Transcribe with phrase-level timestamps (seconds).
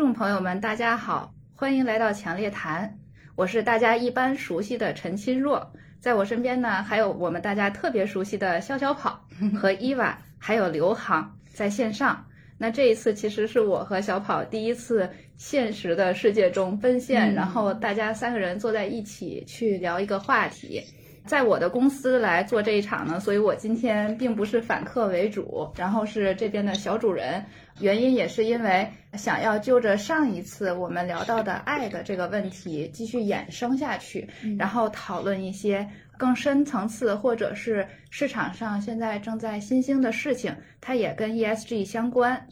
[0.00, 2.96] 众朋友们，大家好，欢迎来到强烈谈，
[3.36, 9.22] 我是大家一般熟悉的陈钦若，在我身边呢，还有我们大家特别熟悉的潇小跑
[9.60, 12.24] 和伊娃，还有刘航在线上。
[12.56, 20.82] 那这一次其实是我和小跑第一次现实的世界中奔现，然后大家三个人坐在一起去聊一个话题。
[21.26, 27.44] 在我的公司来做这一场呢，所以我今天并不是反客为主，然后是这边的小主人。
[27.80, 35.88] 原因也是因为想要就着上一次我们聊到的爱的这个问题继续衍生下去，然后讨论一些
[36.18, 42.46] 更深层次或者是市场上现在正在新兴的事情，它也跟 ESG 相关。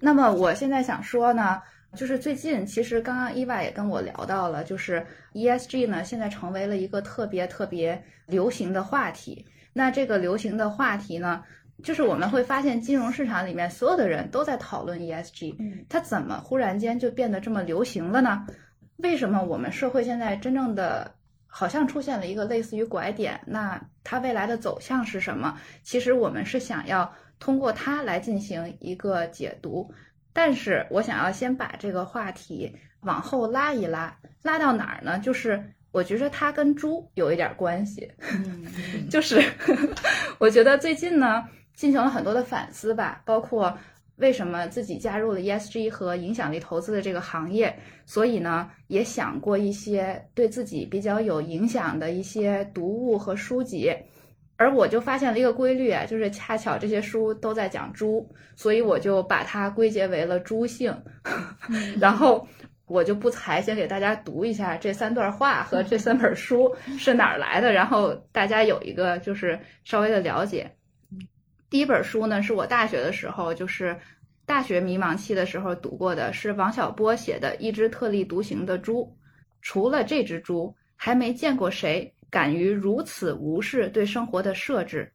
[0.00, 1.60] 那么我现在想说呢，
[1.94, 9.44] 就是最近其实刚刚伊娃也跟我聊到了，就是 ESG 呢现在成为了一个特别特别流行的话题。
[9.72, 11.42] 那这个流行的话题呢？
[11.84, 18.44] 就是我们会发现，金融市场里面所有的人都在讨论 ESG，嗯，它怎么忽然间就变得这么流行了呢？
[18.96, 21.14] 为什么我们社会现在真正的
[21.46, 23.40] 好像出现了一个类似于拐点？
[23.46, 25.56] 那它未来的走向是什么？
[25.84, 29.88] 其实我们是想要通过它来进行一个解读，
[30.32, 35.18] 但是我想要先把这个话题往后拉一拉，拉到哪儿呢？
[35.18, 35.62] 就是
[35.92, 38.10] 我觉着它跟猪有一点关系，
[39.10, 39.42] 就是
[40.38, 41.44] 我觉得最近呢。
[41.78, 43.78] 进行了很多的反思吧，包括
[44.16, 47.72] 为什么自己加入了 ESG 和影响力投资的这个行业，
[48.04, 53.94] 所以呢，也想过一些对自己比较有影响的一些读物和书籍，
[54.58, 60.94] 而我就发现了一个规律啊，就是恰巧这些书都在讲猪，所以我就把它归结为了猪性，
[62.00, 62.46] 然后
[62.86, 70.72] 我就不才先给大家读一下这三段话和这三本书是哪儿来的，然后大家有一个就是稍微的了解。
[71.70, 73.96] 第一本书呢，是我大学的时候，就是
[74.44, 79.02] 大学迷茫期的时候读过的，是王小波写的《一只特立独行的猪》。
[79.60, 85.12] 除了这只猪，还没见过谁敢于如此无视对生活的设置。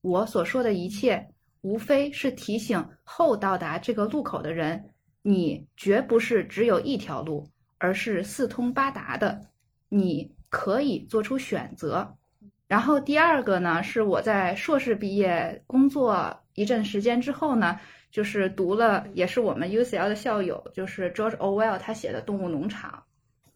[0.00, 1.26] 我所说的一切，
[1.62, 4.82] 无非是提醒后到达这个路口的人：
[5.22, 9.40] 你绝不是只有一条路，而是四通八达的。
[9.88, 12.16] 你可以做出选择。
[12.68, 17.78] 然后第二个呢，是我在硕士毕业工作一阵时间之后呢，
[18.10, 22.90] 就是读了，也是我们 UCL 的校友，就是 George Orwell 他写的《动物农场》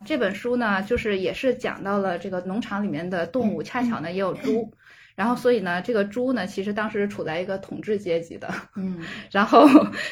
[0.06, 4.72] 这本书呢，就是也是讲到了这个农场里面的动物，恰巧呢也有猪，
[5.16, 9.00] 然后所以呢，这个猪呢，其实当时处在一个统治阶级的，嗯，
[9.32, 9.68] 然后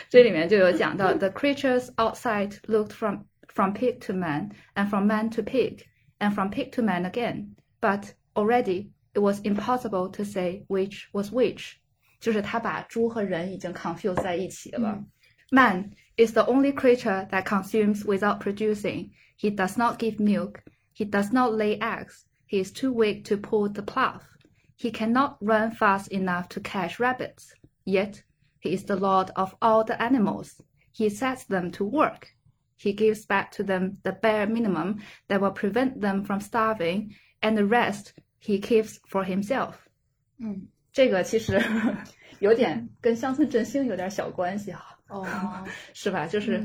[0.09, 5.79] 这里面就有讲到 The creatures outside looked from from pig to man and from man to pig
[6.19, 11.31] and from pig to man again, but Already, it was impossible to say which was
[11.31, 11.73] which.
[12.19, 15.03] 就是他把猪和人已经 confuse 在一起了。
[15.51, 19.11] Man is the only creature that consumes without producing.
[19.37, 20.63] He does not give milk.
[20.93, 22.25] He does not lay eggs.
[22.45, 24.21] He is too weak to pull the plough.
[24.75, 27.53] He cannot run fast enough to catch rabbits.
[27.85, 28.23] Yet,
[28.59, 30.61] he is the lord of all the animals.
[30.91, 32.29] He sets them to work.
[32.75, 37.57] He gives back to them the bare minimum that will prevent them from starving, and
[37.57, 39.75] the rest He keeps for himself。
[40.37, 41.61] 嗯，这个其实
[42.39, 44.96] 有点跟乡村振兴有点小关系哈。
[45.08, 45.26] 哦，
[45.94, 46.26] 是吧？
[46.26, 46.62] 就是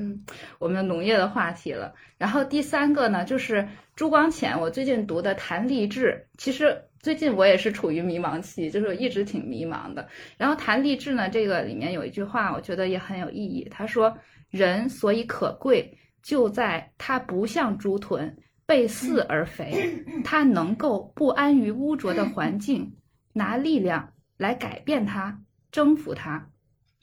[0.59, 1.93] 我们农业的话题了。
[2.17, 4.59] 然后第三个呢，就是朱光潜。
[4.59, 10.07] 我最近读的《谈励志》，其实最近我也是处于迷茫期，就是一直挺迷茫的。
[10.37, 13.67] 然后《谈励志》呢，这个里面有一句话，我觉得也很有意义。
[13.69, 14.17] 他说
[14.51, 22.95] ：“人所以可贵，就在他不像猪豚。”背饲而肥，他能够不安于污浊的环境，
[23.33, 26.47] 拿力量来改变它，征服它。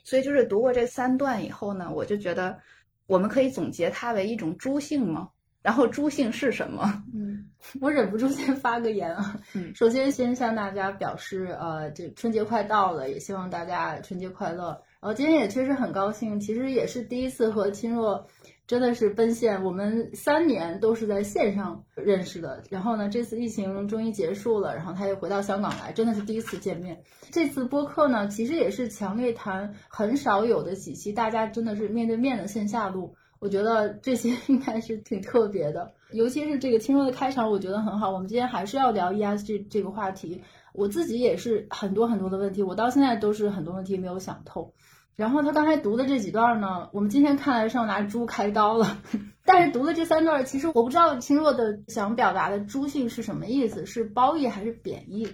[0.05, 2.59] 所以，就是读过这三段以后呢，我就觉得
[3.07, 5.29] 我们可以总结它为一种猪性吗？
[5.63, 7.03] 然后，猪性是什么？
[7.15, 7.47] 嗯，
[7.83, 9.39] 我忍不住先发个言啊。
[9.55, 14.81] 嗯， 首先先向大家表示，呃，这春节快到了，也希望大家春节快乐。
[15.01, 18.27] 然后今天也确实很高兴，其实也是第一次和亲若。
[18.67, 22.63] 真的是奔现，我们三年都是在线上认识的。
[22.71, 27.03] 然后呢，这次疫情终于结束了，然后他又回到香港来，真的是第一次见面。
[27.33, 33.17] 这次播客呢，其实也是强烈谈很少有的几期，大家真的是面对面的线下录。
[33.41, 38.13] 我觉得这些 应该是挺特别的，尤其是这个轻柔的开场，我觉得很好。
[38.13, 40.41] 我们今天还是要聊 ESG 这个话题，
[40.73, 44.73] 我自己也是很多很多的问题，我到现在都是很多问题没有想透。
[45.17, 48.99] 然后他刚才读的这几段呢，我们今天看来是要拿猪开刀了。
[49.45, 55.29] 但是读的这三段，其实我不知道清若的想表达的猪性是什么意思，是褒义还是贬义？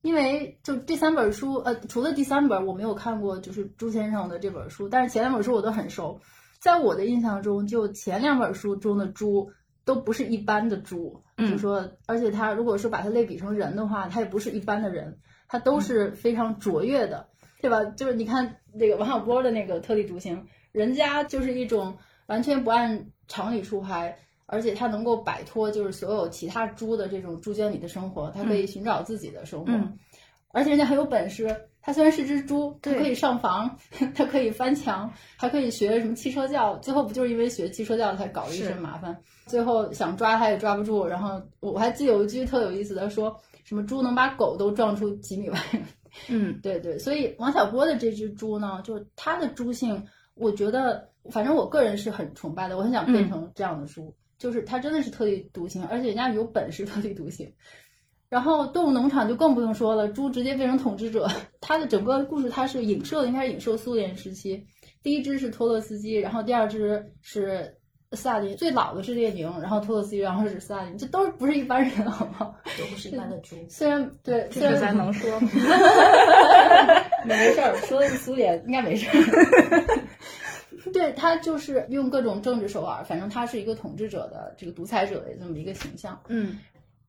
[0.00, 6.20] 因为就这三本书，呃，除了第三本我没有看过，就是朱先生的这本书，但是前两本书我都很熟。
[6.60, 9.50] 在我的印象中，就前两本书中的猪
[9.84, 15.18] 都不是一般的猪，嗯就说，而且他如果说把他类比成人的话，他也不是一般的人，
[15.48, 17.26] 他都是非常卓越的，
[17.62, 17.82] 对吧？
[17.84, 21.96] 就是你看那个王小波的那个特立独行，人家就是一种
[22.26, 24.18] 完全不按常理出牌。
[24.50, 29.72] 而且他能够摆脱就是所有其他猪的这种猪圈里的生活，他可以寻找自己的生活。
[29.72, 29.98] 嗯
[30.50, 33.78] 而且人家很有本事，它虽然是只猪，它可以上房，
[34.14, 36.76] 它可以翻墙，还可以学什么汽车教。
[36.78, 39.16] 最后不就是因为学汽车教才搞了一身麻烦？
[39.46, 41.06] 最后想抓它也抓不住。
[41.06, 43.34] 然后我我还记得有一句特有意思的说，
[43.64, 45.58] 什么猪能把狗都撞出几米外。
[46.28, 50.04] 嗯 对对，所以王小波的这只猪呢，就是它的猪性，
[50.34, 57.52] 我觉得反正我个人是很崇拜的，我很想变成这样的猪，就是它真的是特立独行，而且人家有本事特立独行。
[58.28, 61.26] 然后动物农场就更不用说了，猪直接变成统治者。
[61.60, 64.62] 它的整个故事它是影射，应该是影射苏联时期。
[65.02, 67.74] 第一只是托洛斯基，然后第二只是
[68.12, 72.54] 斯大林，最老的是列宁，然后托洛斯基，然后是斯大林，这都是不是一般人，好不好？
[72.78, 73.56] 都不是一般的猪。
[73.70, 75.48] 虽然对，这个虽然咱能说吗？
[77.24, 79.98] 没事儿，说的是苏联，应该没事儿。
[80.92, 86.18] 对他就是用各种政治手腕，反正他是一个统治者的这个独裁者的这么一个形象。
[86.28, 86.58] 嗯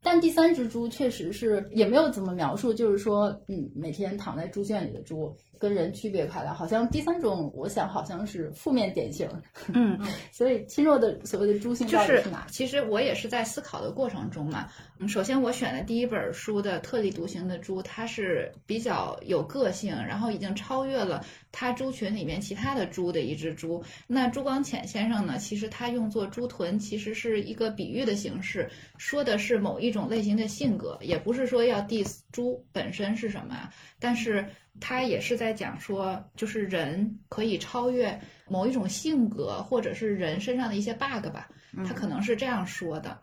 [0.01, 5.35] 但第三只猪确实是也没有怎么描述，就是说，嗯，每天躺在猪圈里的猪。
[5.59, 9.29] 跟人区别开来，好像第三种，我想好像是负面典型。
[9.73, 9.99] 嗯，
[10.31, 12.47] 所以亲若的所谓的猪性就是到底是哪？
[12.49, 14.69] 其实我也是在思考的过程中嘛。
[14.97, 23.83] 嗯，首先我选的第一本书的特立独行的猪，它是比较有个性，然后已经超越了它猪群里面其他的猪的一只猪。
[24.07, 34.47] 那朱光潜先生呢，其实他用作猪豚，其实是一个比喻的形式，说的是某一种类型的性格，也不是说要 diss 猪本身是什么啊，但是
[34.79, 41.49] 他也是在讲说，就是人可以超越某一种性格，或者是人身上的一些 bug 吧。
[41.85, 43.19] 他可能是这样说的。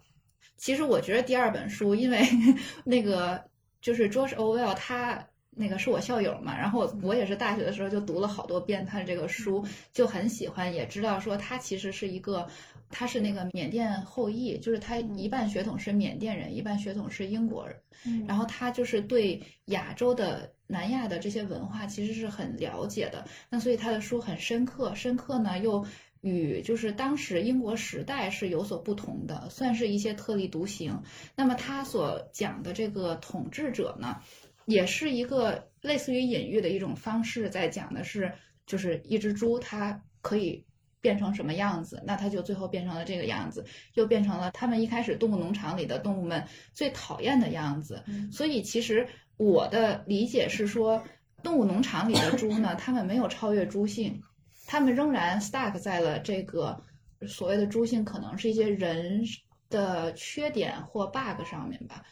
[0.57, 2.27] 其实我觉得第二本书，因为
[2.85, 3.43] 那个
[3.81, 5.27] 就是 George Orwell，他
[5.59, 12.47] 那个是我校友嘛，然后我也是大学的时候就读了好多遍他的这个书，就很喜欢，也知道说他其实是一个，
[12.91, 17.75] 他是那个缅甸后裔，就是他一半血统是缅甸人，一半血统是英国人，
[18.05, 25.87] 嗯然后他就是对亚洲的南亚的这些文化其实是很了解的，那所以他的书很深刻，深刻呢又
[26.21, 31.01] 与就是当时英国时代是有所不同的，算是一些特立独行。
[31.35, 34.19] 那么他所讲的这个统治者呢，
[34.67, 38.31] 也是一个类似于隐喻的一种方式，在讲的是
[38.67, 40.65] 就是一只猪它可以。
[40.99, 43.65] 变成什么样子，那它就最后变成了这个样子，
[43.95, 48.03] 又变成了他们一开始动物农场里的动物们最讨厌的样子。
[48.33, 51.01] 所以其实我的理解是说，
[51.45, 54.21] 动物农场里的猪呢，它们没有超越猪性，
[54.67, 56.83] 它们仍然 stuck 在了这个
[57.29, 59.23] 所谓的猪性，可能是一些人
[59.69, 62.03] 的缺点或 bug 上面吧。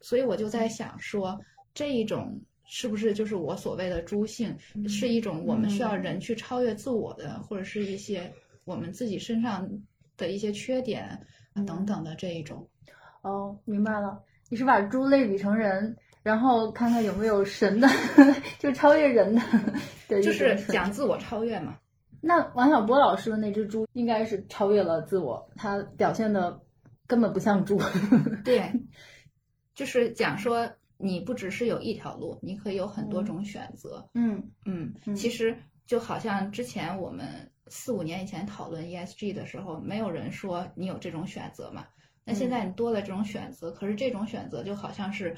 [0.00, 1.38] 所以我就在想说，
[1.74, 4.56] 这一种是不是就是我所谓的猪性，
[4.88, 8.32] 是一种我们需要人去超越自我的，或者是一些
[8.64, 9.68] 我们自己身上
[10.16, 11.18] 的一些缺点
[11.66, 12.68] 等等的这一种。
[13.22, 17.88] 哦，明白了，你是把猪类比成人，然后看看有没有神的，
[18.58, 19.42] 就超越人的
[20.08, 21.78] 对就是讲自我超越嘛。
[22.22, 26.60] 那王小波老师的那只猪应该是超越了自我，它表现的
[27.06, 27.80] 根本不像猪。
[28.44, 28.70] 对，
[29.74, 30.70] 就是讲说
[31.00, 34.06] 你不只是有一条路，你可以有很多种选择。
[34.14, 41.86] 嗯嗯，嗯其实就好像之前我们四五年以前讨论 ESG 的时候，没有人说你有这种选择嘛。
[42.24, 45.36] 那现在你多了这种选择，可是这种选择就好像是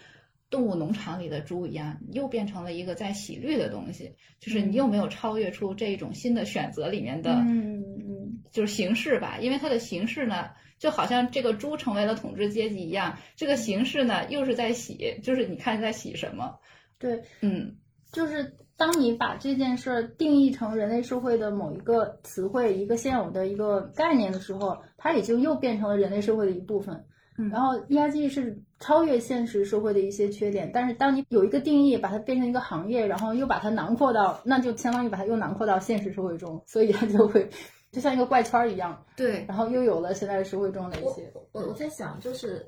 [0.52, 16.54] 动物农场里的猪一样，又变成了一个在洗绿的东西，就是你又没有超越出这一种新的选择里面的，嗯嗯就是形式吧，因为它的形式呢，就好像这个猪成为了统治阶级一样，这个形式呢又是在洗，就是你看在洗什么？
[16.98, 17.74] 对，嗯，
[18.12, 27.02] 就是当你把这件事儿定义成人类社会的某一个词汇、一个现有的一个概念的时候，它也就又变成了人类社会的一部分。
[27.38, 37.48] 嗯然后 ERG 是超越现实社会的一些缺点，但是当你有一个定义，把它变成一个行业，然后又把它囊括到，那就相当于把它又囊括到现实社会中，所以它就会
[37.90, 41.32] 就像一个怪圈儿一样，对，然后又有了现在社会中的一些。
[41.52, 42.66] 我我在想，就是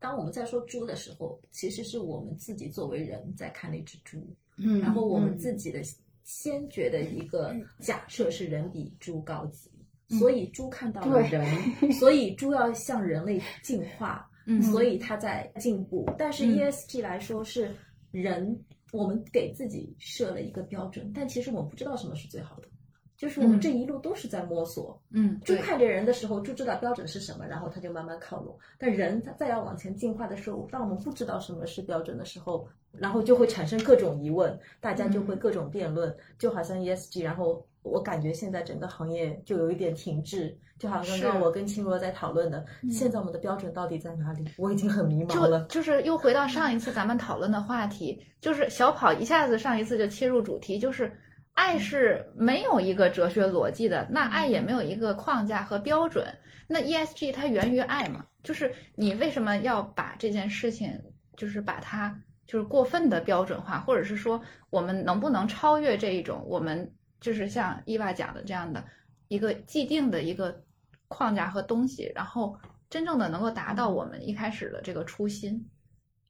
[0.00, 4.18] 当我们在说猪的时候，其实是我们自己作为人在看那只猪，
[4.56, 5.80] 嗯然后我们嗯自己的
[6.24, 9.73] 先觉的一个假设是人比猪高级，嗯
[10.18, 16.08] 所以猪看到了对人，所以猪要向人类进化， 嗯所以它在进步。
[16.18, 17.70] 但是嗯 ESG 来说是
[18.10, 18.58] 人，
[18.92, 22.68] 我们给自己设了一个标准，但其实我们不知道什么是最好的。
[23.16, 25.00] 就是我们这一路都是在摸索。
[25.10, 28.58] 嗯，猪看着人的时候，猪知道标准是什么，然后它就慢慢靠拢。
[28.76, 40.58] 但人他再要往前进化的时候，当我们不知道什么是标准的时候，然后就会产生各种疑问，大家就会各种辩论，就好像 ESG，然后我感觉现在整个行业就有一点停滞。
[40.76, 44.44] 就好像刚刚我跟青罗在讨论的，现在我们的标准到底在哪里？
[44.56, 45.64] 我已经很迷茫了。
[45.66, 51.16] 就是又回到上一次咱们讨论的话题，就是小跑一下子上一次就切入主题，就是
[51.52, 56.26] 爱是没有一个哲学逻辑的，那爱也没有一个框架和标准。
[56.66, 58.26] 那 ESG 它源于爱嘛？
[58.42, 60.90] 就是你为什么要把这件事情，
[61.36, 66.92] 就是把它就是过分的标准化，或者是说我们能不能超越这一种我们
[67.24, 68.84] 就是像伊娃讲的这样的
[69.28, 70.62] 一个既定的一个。
[71.06, 72.56] 框架和东西，然后
[72.90, 75.64] 真正的能够达到我们一开始的这个初心。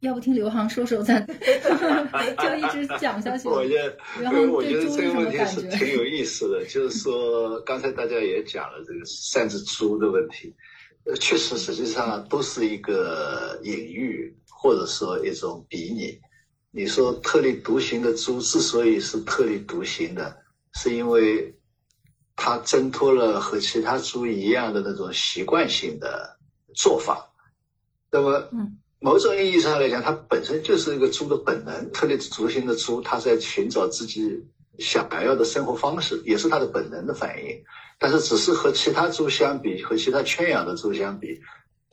[0.00, 3.48] 要不听刘航说说， 咱就一直讲下去。
[3.48, 3.96] 我觉得，
[4.52, 6.66] 我觉得这个问题是挺有意思的。
[6.66, 10.54] 就是说，刚才大家也讲了这个三只猪的问题，
[11.06, 16.18] 呃，确实实际上都是一个隐喻，或者说一种比拟。
[16.72, 20.36] 你说特立独行的猪之所以是特立独行的，
[20.74, 21.54] 是因为。
[22.36, 26.36] 它挣脱了和其他猪一样的那种习惯性的
[26.74, 27.30] 做法，
[28.10, 28.50] 那么，
[28.98, 31.92] 某种意义上来讲，它本身就是一个猪的本能。
[31.92, 34.44] 特立独行的猪，它在寻找自己
[34.80, 37.64] 想要的生活方式，也是它的本能的反应。
[38.00, 41.40] 但是，只是和其他猪相比，和其他圈养的猪相比，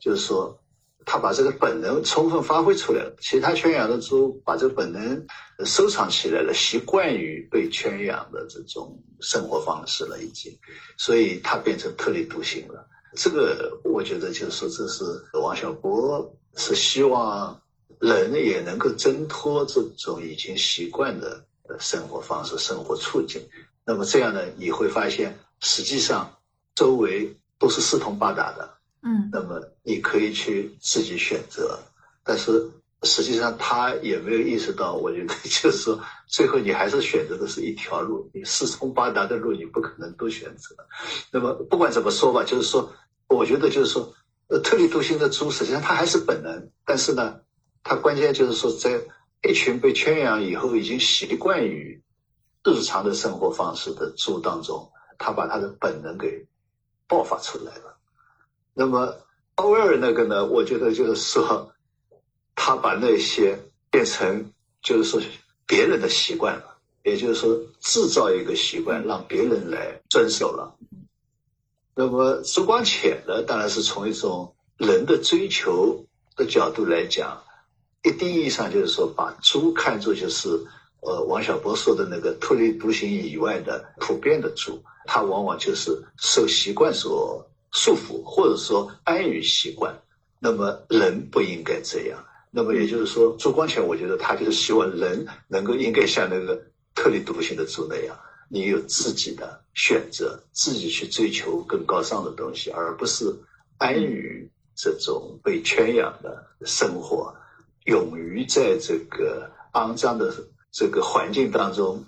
[0.00, 0.60] 就是说。
[1.04, 5.26] 他把这个本能充分发挥出来了，其他圈养的猪把这个本能
[5.64, 10.56] 收藏起来了，习惯于被圈养的这种生活方式了，已经，
[10.96, 12.86] 所以它变成特立独行了。
[13.14, 15.04] 这个我觉得就是说，这是
[15.38, 17.60] 王小波是希望
[18.00, 21.44] 人也能够挣脱这种已经习惯的
[21.78, 23.42] 生活方式、生活处境。
[23.84, 26.38] 那么这样呢，你会发现，实际上
[26.74, 28.71] 周围都是四通八达的。
[29.04, 31.78] 嗯，那么你可以去自己选择，
[32.22, 32.70] 但是
[33.02, 40.76] 实际上他也没有意识到，我觉得就是说，最后你还是选择的是一条路，你四通八达的路你不可能都选择。
[41.32, 42.92] 那么不管怎么说吧，就是说，
[43.28, 44.14] 我觉得就是说，
[44.46, 47.40] 呃，特立独行的猪实际上它还是本能，但是呢，
[47.82, 49.00] 它关键就是说，在
[49.42, 52.00] 一群被圈养以后，已经习惯于
[52.62, 56.46] 日常的生活方式的猪当中，它把它的本能给
[57.08, 57.91] 爆发出来了。
[58.74, 59.14] 那么
[59.56, 60.46] 奥威尔那个呢？
[60.46, 61.70] 我觉得就是说，
[62.54, 63.58] 他把那些
[63.90, 64.50] 变成
[64.82, 65.20] 就是说
[65.66, 70.74] 别人的习惯了，也就是说制造一个习惯，让别人来遵守了。
[71.94, 77.42] 那么朱光潜呢，当然是从一种人的追求的角度来讲，
[78.02, 80.48] 一定意义上就是说，把猪看作就是
[81.02, 87.46] 呃王小波说的那个特立独行以外的普遍的猪，它往往就是受习惯所。
[87.72, 89.94] 束缚或者说安于习惯，
[90.38, 92.24] 那么人不应该这样。
[92.50, 96.62] 那么也就是说，朱光潜，我觉得他就是希望人能够应该像那个
[96.94, 98.14] 特立独行的猪那样，
[98.50, 103.34] 你有自己的选择，自己去追求更高尚的东西，而不是
[103.78, 107.34] 安于这种被圈养的生活，
[107.86, 110.30] 勇于在这个肮脏的
[110.70, 112.04] 这个环境当中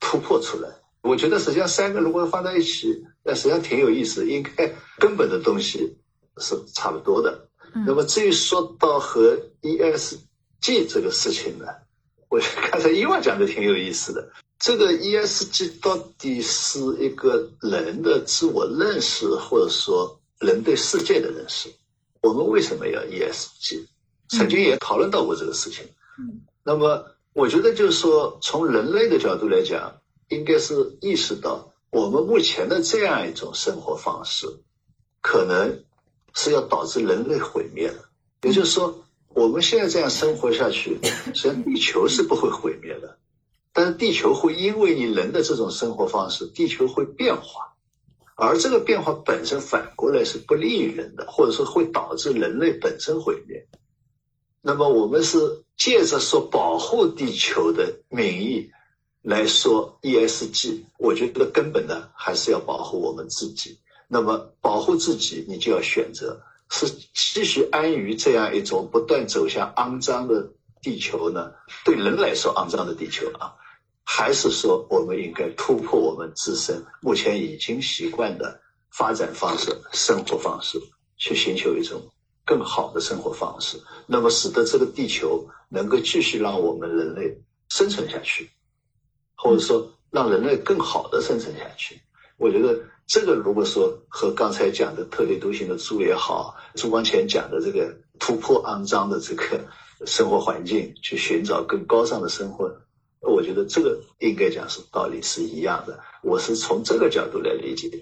[0.00, 0.70] 突破出来。
[1.02, 4.28] 我觉得实际上三个如果放在一起，那实际上挺有意思。
[4.28, 5.96] 应该根本的东西
[6.38, 7.48] 是差不多的。
[7.86, 11.66] 那么至于说到和 ESG 这个事情呢，
[12.28, 14.28] 我 刚才伊万讲的挺有意思的。
[14.58, 21.68] 这个 ESG 到底是一个人的自我认识，或者说人对世界的认识？
[22.22, 23.86] 我们为什么要 ESG？
[24.28, 25.84] 曾经也讨论到过这个事情。
[26.62, 29.98] 那么我觉得就是说，从人类的角度来讲。
[30.28, 34.46] 应该是意识到，我们目前的这样一种生活方式，
[35.20, 35.84] 可能
[36.32, 38.08] 是要导致人类毁灭的。
[38.48, 40.98] 也就是说，我们现在这样生活下去，
[41.32, 43.18] 实际上地球是不会毁灭的，
[43.74, 47.74] 但是地球会因为你人的这种生活方式，地球会变化，
[48.36, 53.68] 而这个变化本身反过来是不利于人的，或者说会导致人类本身毁灭。
[54.62, 58.70] 那么，我们是借着说保护地球的名义。
[59.22, 63.78] 来说 ESG，我觉得根本呢还是要保护我们自己。
[64.08, 70.52] 那么保护自己，你就要选择是继续安于这样一种不断走向肮脏的
[70.82, 71.52] 地球呢？
[71.84, 73.54] 对人来说肮脏的地球啊，
[74.04, 78.60] 还是说我们应该突破我们自身目前已经习惯的
[78.90, 80.78] 发展方式、生活方式，
[81.16, 82.02] 去寻求一种
[82.44, 83.80] 更好的生活方式？
[84.06, 88.50] 那么使得这个地球能够继续让我们人类生存下去。
[89.42, 92.00] 或者说，让人类更好的生存下去。
[92.36, 99.66] 我觉得这个如果说和刚才讲的特立独行的猪也好，朱光潜讲的这个突破肮脏的这个
[100.06, 102.72] 生活环境，去寻找更高尚的生活，
[103.20, 105.98] 我觉得这个应该讲是道理是一样的。
[106.22, 107.98] 我是从这个角度来理解的。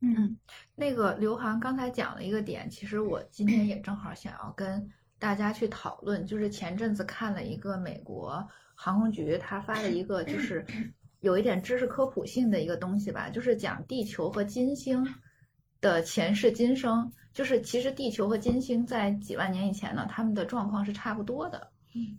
[0.00, 0.38] 嗯，
[0.76, 10.64] 那个刘航刚才讲了一个点，其实我今天也正好想要跟大家去讨论，就是前阵子看了一个美国航空局他发了一个，就是
[11.20, 15.06] 有一点知识科普性的一个东西吧，就是讲地球和金星
[15.80, 21.68] 的前世今生，就是其实地球和金星在几万年以前呢，他们的状况是差不多的。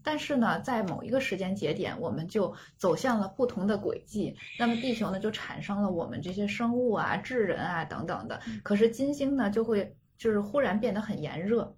[0.02, 4.34] 但是呢，在某一个时间节点，我们就走向了不同的轨迹。
[4.58, 8.40] 那么地球呢，就产生了我们这些生物啊、智人啊等等的。
[8.64, 11.76] 可是金星呢，就会就是忽然变得很炎热，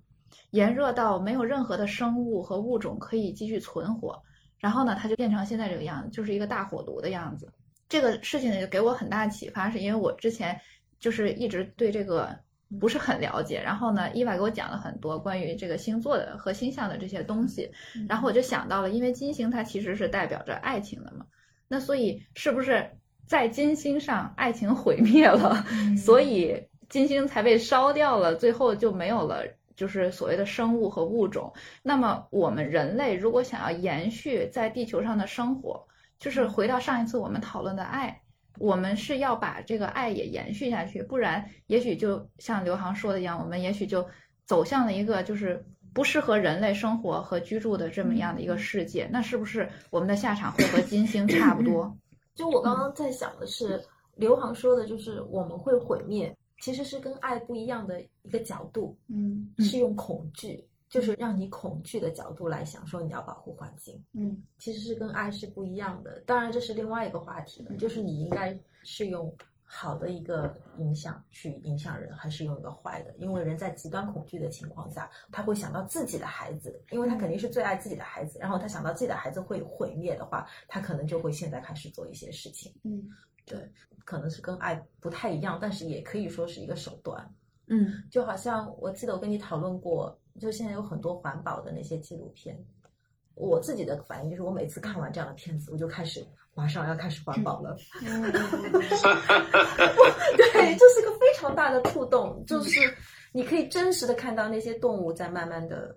[0.52, 4.22] 炎热到没有任何的生物和物种可以继续存活。
[4.60, 7.52] 然后呢，它就变成现在这个样子，就是一个大火炉的样子。
[7.90, 10.60] 这个事情呢，就给我很大的启发，是因为我之前
[11.00, 12.38] 就是一直对这个。
[12.82, 17.72] 不是很了解，然后呢，伊娃给我讲了很多关于这个星座的和星象的这些东西，
[18.10, 21.26] 然后我就想到了，因为金星它其实是代表着爱情的嘛，
[21.70, 22.92] 那所以是不是
[23.26, 25.64] 在金星上爱情毁灭了，
[25.96, 29.46] 所以金星才被烧掉了，最后就没有了，
[29.78, 31.54] 就是所谓的生物和物种。
[31.82, 35.82] 那么我们人类如果想要延续在地球上的生活，
[36.20, 38.22] 就是回到上一次我们讨论的爱。
[38.60, 44.04] 我们是要把这个爱也延续下去，不然也许就像刘航说的一样，我们也许就
[44.46, 49.08] 走向了一个就是不适合人类生活和居住的这么样的一个世界。
[49.12, 51.96] 那是不是我们的下场会和金星差不多？
[52.34, 53.80] 就我刚刚在想的是，
[54.16, 60.64] 刘航说的就是我们会毁灭，其实是跟爱不一样的一个角度，嗯，是用恐惧。
[60.90, 66.24] 就是让你恐惧的角度来想，说你要保护环境，嗯，其实是跟爱是不一样的。
[66.26, 69.30] 当然，这是另外一个话题了，就是你应该是用
[69.70, 73.14] 好的一个影响去影响人，还是用一个坏的？
[73.18, 78.40] 因为人在极端恐惧的情况下，他会想到自己的孩子，因为他肯定是最爱自己的孩子。
[78.40, 82.74] 然后他想到自己的孩子会毁灭的话，他可能就会现在开始做一些事情。
[82.84, 83.08] 嗯，
[83.46, 83.70] 对，
[84.06, 87.30] 可能是跟爱不太一样，但是也可以说是一个手段。
[87.68, 90.18] 嗯，就好像我记得我跟你讨论过。
[90.40, 92.64] 就现在有很多环保的那些纪录片，
[93.38, 97.78] 我自己的反应就是，我每次看完这样的片子，我就开始马上要开始环保了。
[98.02, 98.10] 对，
[100.76, 102.80] 这是个非常大的触动，就是
[103.32, 105.96] 你可以真实的看到那些动物在慢慢的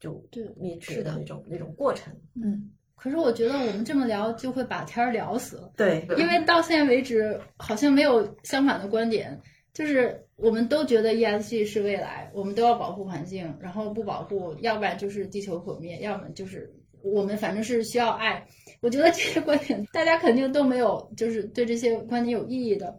[0.00, 0.20] 就
[0.56, 2.12] 灭绝的那种那种过程。
[2.34, 5.72] 嗯，可是我觉得我们这么聊就会把天儿聊死了。
[5.76, 9.40] 对，因为到现在为止好像没有相反的观点。
[9.72, 16.70] 就是我们都觉得 ESG 是未来，我们都要保护环境，然后不保护，要不然就是地球毁灭，要么就是
[17.02, 18.44] 我们反正是需要爱。
[18.80, 22.94] 我觉得这些观点大家肯定都没有，就是对这些观点有意义的。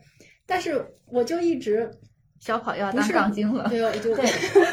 [0.45, 1.89] 但是我就一直
[2.39, 4.15] 小跑要当杠精了，对，我就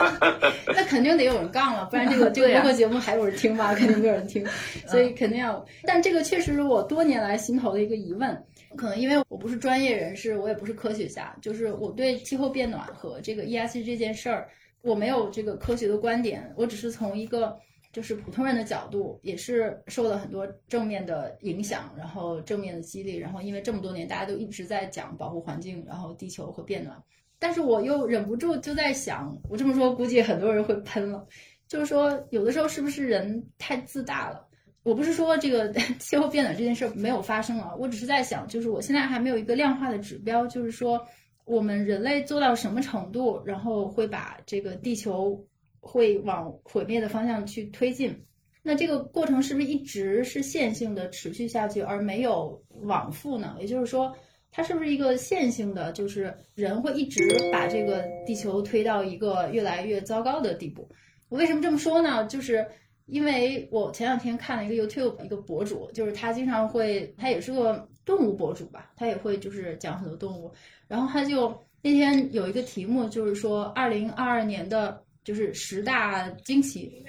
[0.75, 3.75] 那肯定得有人杠了，不然这个 这个播客节目还有人听吗？
[3.75, 4.45] 肯定没有人听，
[4.87, 5.65] 所以肯定要。
[5.85, 8.43] 但这个确实是我多年来心头的一个疑问。
[8.77, 14.49] 可能因为我不是专业人士，我也不是科学家，就是我对气候变暖和这个 ESG 这件事儿，
[14.83, 17.59] 我没有这个科学的观点，我只是从一个
[17.93, 26.97] 就是普通人的角度，也是受了很多正面的影响，然后正面的激励，然后因为这么多年大家都一直在讲保护环境，然后地球和变暖，
[27.39, 31.27] 但是我又忍不住就在想，我这么说估计很多人会喷了，
[31.67, 34.47] 就是说有的时候是不是人太自大了？
[34.83, 41.07] 我不是说这个 气候变暖这件事没有发生啊，我只是在想，就是我现在还没有一个量化的指标，就是说
[41.45, 45.47] 我们人类做到什么程度，然后会把这个地球
[45.81, 48.25] 会往毁灭的方向去推进。
[48.63, 53.57] 那这个过程是不是一直是线性的持续下去，而没有往复呢？
[53.61, 54.17] 也就是说，
[54.51, 60.89] 它是不是一个线性的，就是人会一直把这个地球推到一个越来越糟糕的地步？
[61.29, 62.25] 我为什么这么说呢？
[62.25, 62.67] 就是。
[63.11, 70.51] 因为我前两天看了一个 YouTube 一个博主，就是他经常会，他也是个动物博主吧，他也会就是讲很多动物。
[70.89, 71.49] 然后他就
[71.83, 77.05] 那天有一个题目，就是说二零二二年的就是十大惊喜，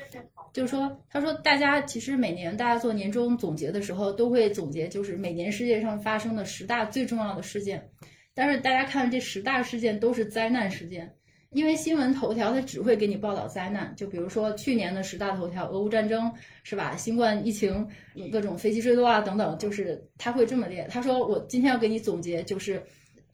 [0.53, 7.89] 就是说他说大家其实每年大家做年终总结的时候，都会总结就是每年世界上发生的十大最重要的事件，
[8.33, 11.13] 但是大家看这十大事件都是灾难事件。
[11.53, 16.31] 因为新闻头条它只会给你报道灾难，就比如说去年的十大头条，俄乌战争
[16.63, 16.95] 是吧？
[16.95, 17.85] 新冠疫情，
[18.31, 20.87] 各种飞机坠落啊等等，就是他会这么列。
[20.89, 22.81] 他说我今天要给你总结，就是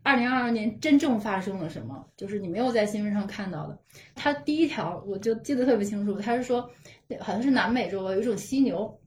[0.01, 3.79] 二零二二年真正发生了什么，就是你没有在新闻上看到的。
[4.15, 6.67] 他第一条我就记得特别清楚，他是说
[7.19, 8.99] 好像是南美洲有一种犀牛，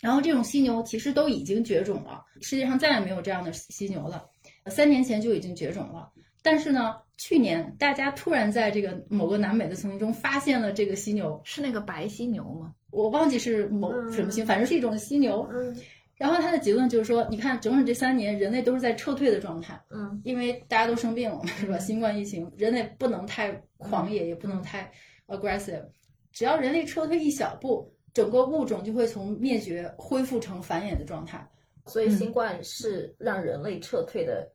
[0.00, 4.26] 然后这种犀牛其实都已经绝种了，世界上再也没有这样的犀牛了。
[4.66, 6.11] 三年前就已经绝种了。
[6.42, 12.74] 但是呢，去年大家突然在这个某个南美的丛林中发现了这个犀牛，是那个白犀牛吗？
[12.90, 15.48] 我忘记是某嗯什么犀，反正是一种犀牛。
[15.52, 15.76] 嗯
[16.14, 21.76] 然后他的结论就是说，你看，整整这三年，人类都是在撤退的状态，嗯因为大家都生病了嘛，是吧？
[21.78, 24.88] 新冠疫情，人类不能太狂野，也不能太
[25.26, 25.82] aggressive。
[26.30, 31.44] 只要人类撤退一小步，整个物种就会从灭绝恢复成繁衍的状态。
[31.86, 34.48] 所以新冠是让人类撤退的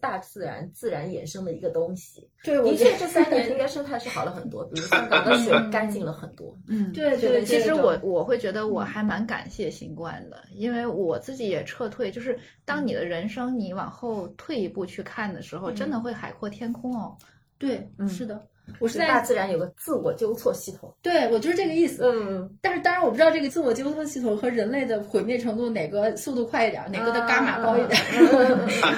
[0.00, 2.28] 大自然自然衍生的一个东西。
[2.42, 6.56] 对，的确，这三年 应该生态是好了很多，比如香港的水干净了很多。
[6.68, 12.10] 嗯，对觉得对，其实我我会觉得我还蛮感谢新冠的，因为我自己也撤退。
[12.10, 17.16] 就是当你的人生你往后退一步去看的时候，真的会海阔天空哦。
[17.58, 18.46] 对，嗯是的，
[18.78, 20.92] 我是在大自然有个自我纠错系统。
[21.02, 22.02] 对我就是这个意思。
[22.04, 28.00] 嗯，但是当然我不知道这个自我纠错系统和人类的毁灭程度哪个速度快一点，哪个的伽马高一点。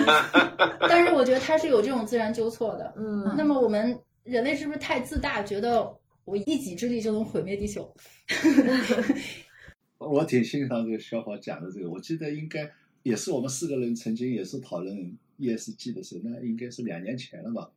[0.89, 2.93] 但是我觉得它是有这种自然纠错的。
[2.97, 7.95] 嗯那么我们人类是不是太自大，觉得我一己之力就能毁灭地球？
[9.99, 12.71] 我挺欣赏这个小伙讲的这个，我记得应该
[13.03, 14.97] 也是我们四个人曾经也是讨论
[15.39, 17.71] ESG 的时候，那应该是两年前了吧。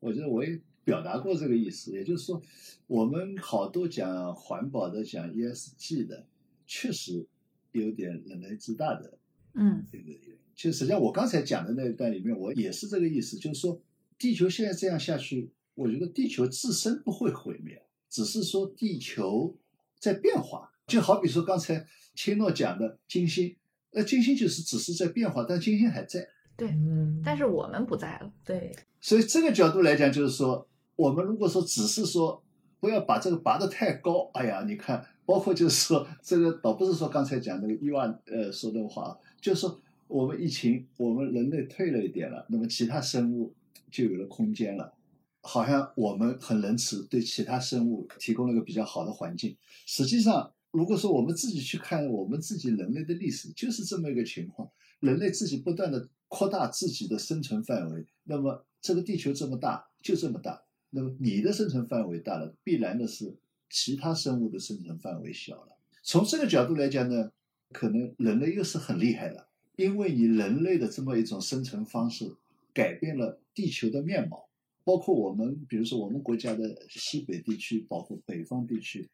[0.00, 2.40] 我觉得我也表达过这个意思，也就是说，
[2.86, 6.24] 我们好多讲环保的、讲 ESG 的，
[6.64, 7.26] 确实
[7.72, 9.18] 有点人类自大的
[9.54, 10.36] 嗯这个原因。
[10.54, 13.82] 其实实际上我刚才讲的那一段里面，我也是这个意思，就是说，
[14.16, 19.56] 地球现在这样下去，我觉得地球自身不会毁灭，只是说地球
[19.98, 20.72] 在变化。
[20.86, 23.56] 就好比说刚才青诺讲的金星，
[23.90, 26.28] 那，金星就是只是在变化，但金星还在。
[26.56, 28.32] 对，嗯但是我们不在了。
[28.44, 30.66] 对，所以这个角度来讲，就是说，
[30.96, 32.42] 我们如果说只是说
[32.80, 43.54] 不要把这个拔得太高，哎呀，你看，包括就是说，这个倒不是说刚才讲那个伊万呃说的话，就是说我们疫情，我们人类退了一点了，那么其他生物
[43.90, 44.94] 就有了空间了，
[45.42, 49.56] 好像我们很仁慈，对其他生物提供了一个比较好的环境。
[49.84, 54.70] 实际上，如果说我们自己去看我们自己人类的历史，就是这么一个情况。
[55.00, 63.34] 人类自己不断的扩大自己的生存范围，那么这个地球这么大，就这么大，那么你的生存范围大了，必然的是
[63.68, 65.76] 其他生物的生存范围小了。
[66.02, 67.32] 从这个角度来讲呢，
[67.72, 72.32] 可能人类又是很厉害的，因为你人类的这么一种生存方式，
[72.72, 74.48] 改变了地球的面貌，
[74.84, 79.08] 包括我们，比如说我们国家的西北地区，包括北方地区，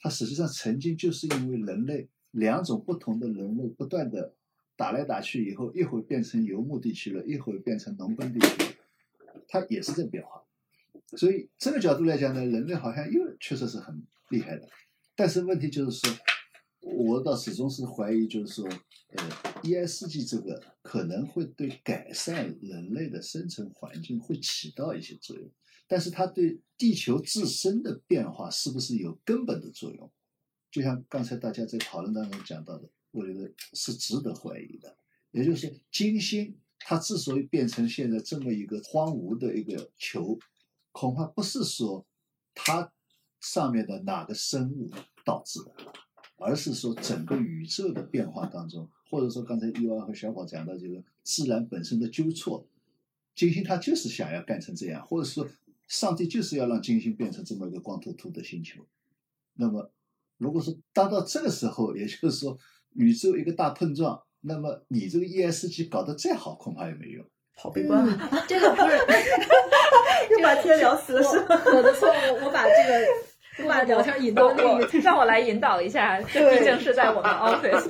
[0.00, 4.34] 它实际上曾经就是因为人类两种不同的人类不断的
[4.76, 8.74] 打来打去以后，一会儿变成游牧地区了，一会儿变成农耕地区，
[9.46, 10.41] 它也是在变化。
[11.16, 14.68] 所以这个角度来讲呢，人类好像又确实是很厉害的。
[15.14, 16.16] 但是问题就是说，
[16.80, 18.68] 我倒始终是怀疑，就是说，
[19.10, 19.28] 呃
[19.62, 25.50] ，ESG 这个可能会对改善人类的生存环境会起到一些作用，
[25.86, 30.10] 但是它对地球自身的变化是不是有根本的作用？
[30.70, 34.96] 就像刚才大家在讨论当中讲到的，我觉得是值得怀疑的。
[35.30, 40.38] 也就是说，金星它之所以变成现在这么一个荒芜的一个球，
[40.92, 42.06] 恐怕不是说
[42.54, 42.92] 它
[43.40, 44.90] 上面的哪个生物
[45.24, 45.74] 导致的，
[46.36, 52.66] 而是说整个宇宙的变化当中，或者说刚才伊娃和小宝讲到这个自然本身的纠错，
[53.34, 55.48] 金星它就是想要干成这样，或者说
[55.88, 58.86] 上帝就是要让金星变成这么一个光秃秃的星球。
[59.54, 59.90] 那么，
[60.38, 62.58] 如果说当到这个时候，也就是说
[62.94, 67.26] 宇宙一个大碰撞，那么你这个 ESG 搞得再好，恐怕也没用。
[67.62, 68.18] 好悲观啊！
[68.32, 68.96] 嗯， 这个不是
[70.30, 71.60] 又把天聊死了是吗？
[71.66, 73.06] 我的错，我我把这个
[73.62, 74.98] 我把聊天引导我另一个。
[74.98, 77.88] 让我来引导一下，这毕竟是在我们 office。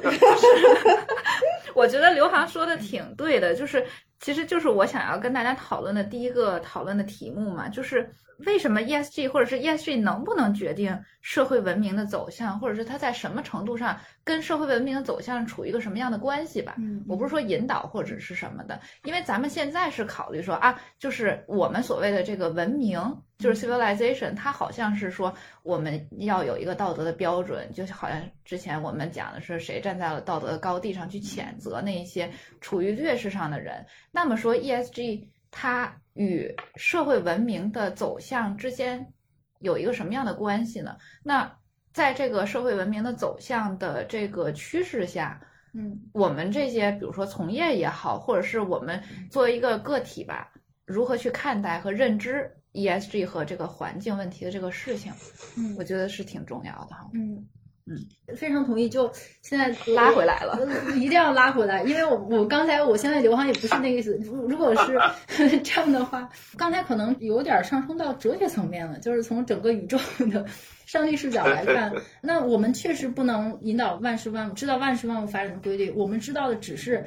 [1.74, 3.82] 我觉得刘航说的挺对的，就是
[4.20, 8.06] 其实就是我想要跟大家讨论的第一个讨论的题目嘛，就是
[8.46, 16.74] 为什么 ESG 或者是 ESG 能不能决定社会文明的走向，或者是它在什么程度上跟社会文明的走向处于一个什么样的关系吧？
[16.78, 23.00] 嗯我不是说引导或者是什么的，因为咱们现在是考虑说啊，就是我们所谓的这个文明，
[23.38, 33.84] 就是 civilization，它好像是说我们要有一个道德的标准，就好像之前我们讲的是谁站在了道德的高地上去谴责那一些处于劣势上的人。
[34.10, 39.12] 那么说 ESG 它与社会文明的走向之间
[39.60, 40.96] 有一个什么样的关系呢？
[41.22, 41.50] 那
[41.92, 45.40] 在这个社会文明的走向的这个趋势下，
[45.74, 50.52] 嗯我们这些，比如说从业也好，或者是我们作为一个个体吧，
[50.84, 55.12] 如何去看待和认知 ESG 和这个环境问题的这个事情，
[55.56, 57.10] 嗯我觉得是挺重要的哈。
[57.14, 57.46] 嗯，
[57.86, 57.98] 嗯，
[58.36, 58.88] 非常同意。
[58.88, 59.10] 就
[59.42, 60.58] 现在拉回来了，
[60.96, 64.18] 一定要拉回来，因为我我刚才我现在刘航也不是那个意思。
[64.22, 64.98] 如如果是
[65.64, 69.98] 这样的话，刚才可能有点上升到哲学层面了，就是从整个宇宙
[70.30, 70.46] 的
[70.86, 71.92] 上帝视角来看，
[72.22, 77.04] 那我们确实不能引导万事万物，知道万事万物发展的规律，我们知道的只是。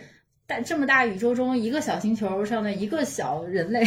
[0.48, 3.84] 在这么大宇宙中，一个小星球上的一个小人类，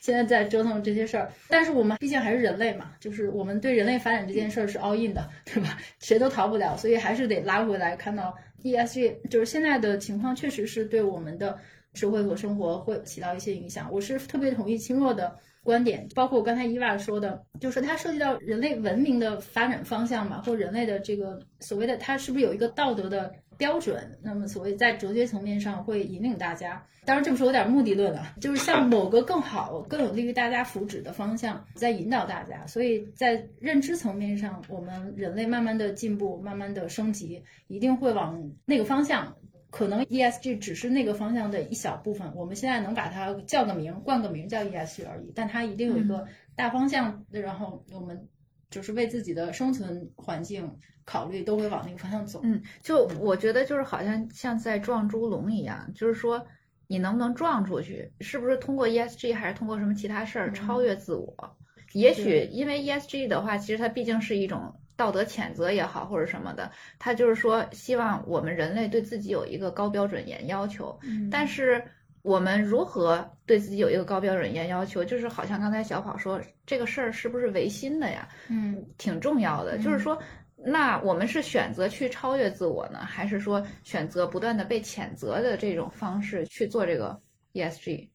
[0.00, 1.32] 现在在折腾这些事儿。
[1.48, 5.78] 但是我们毕竟还是人类嘛，就是我们对人类发展这件事儿是 all in 的，对吧？
[6.00, 11.58] 谁都逃不了，所以还是得拉回来看到 ESG，就是现在的情况确实是对我们的
[11.94, 13.88] 社会和生活会起到一些影响。
[13.90, 23.32] 我是特别同意清若的观点，包括我刚才伊娃说的，就是它涉及到人类文明的发展方向嘛，或人类的这个所谓的它是不是有一个道德的。
[23.58, 32.66] 标准，那么所谓在哲学层面上会引领大家，当然这么说有点目的论了，就是向某个更好、更有利于大家福祉的方向在引导大家。
[32.66, 39.36] 所以在认知层面上，我们人类慢慢的进步、慢慢的升级，一定会往那个方向。
[39.72, 47.24] 可能 ESG 只是那个方向的一小部分，我们现在能把它叫个名、冠个名叫 ESG 而已，但它一定有一个大方向。
[47.30, 48.28] 然后我们
[48.70, 50.78] 就是为自己的生存环境。
[51.04, 52.40] 考虑都会往那个方向走。
[52.44, 56.46] 嗯，就我觉得就是好像像在撞猪笼一样，就是说
[56.86, 61.56] 你能不能撞出去，是不是通过 ESG 还是通过什么其他事儿超越自我？
[61.92, 70.98] 也许因为 ESG 的话，其实它毕竟是一种道德谴责也好，或者什么的，他就是说希望我们人类对自己有一个高标准严要求。
[71.02, 71.82] 嗯但是
[72.22, 78.28] 我们如何对自己有一个高标准严要求，就是好像刚才小跑说这个事儿是不是违心的呀？
[78.48, 80.16] 嗯，挺重要的，就是说。
[80.64, 87.20] 那我们是选择去超越自我呢，还是说选择不断的被谴责的这种方式去做这个
[87.52, 88.08] ESG？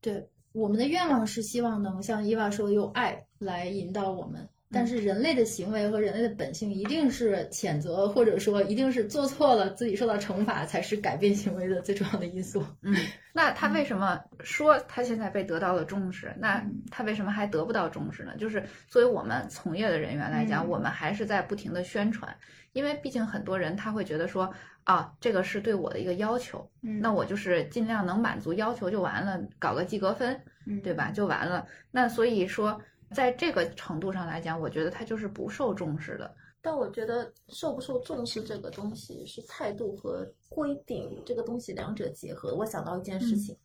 [0.00, 4.48] 对，我们的愿望是希望能像伊娃说，用爱来引导我们。
[4.70, 12.62] 但是人类的行为和人类的本性一定是谴责，或者说一定是做错了自己受到惩罚，才是改变行为的最重要的因素。
[12.82, 12.94] 嗯，
[13.32, 16.34] 那他为什么说他现在被得到了重视？
[16.38, 18.36] 那他为什么还得不到重视呢？
[18.36, 22.36] 就是作为我们从业的人员来讲，我们还是在不停的宣传，
[22.74, 24.52] 因为毕竟很多人他会觉得说
[24.84, 30.38] 啊，这个是对我的一个要求，那我就是尽量能满足要求就完了，搞个及格分，
[30.82, 31.10] 对吧？
[31.10, 31.66] 就完了。
[31.90, 32.78] 那所以说。
[33.12, 36.34] 在这个程度上来讲，我觉得他就是不受重视的。
[36.60, 42.54] 但我觉得受不受重视这个东西是态度和规定这个东西两者结合。
[42.56, 43.56] 我想到一件事情，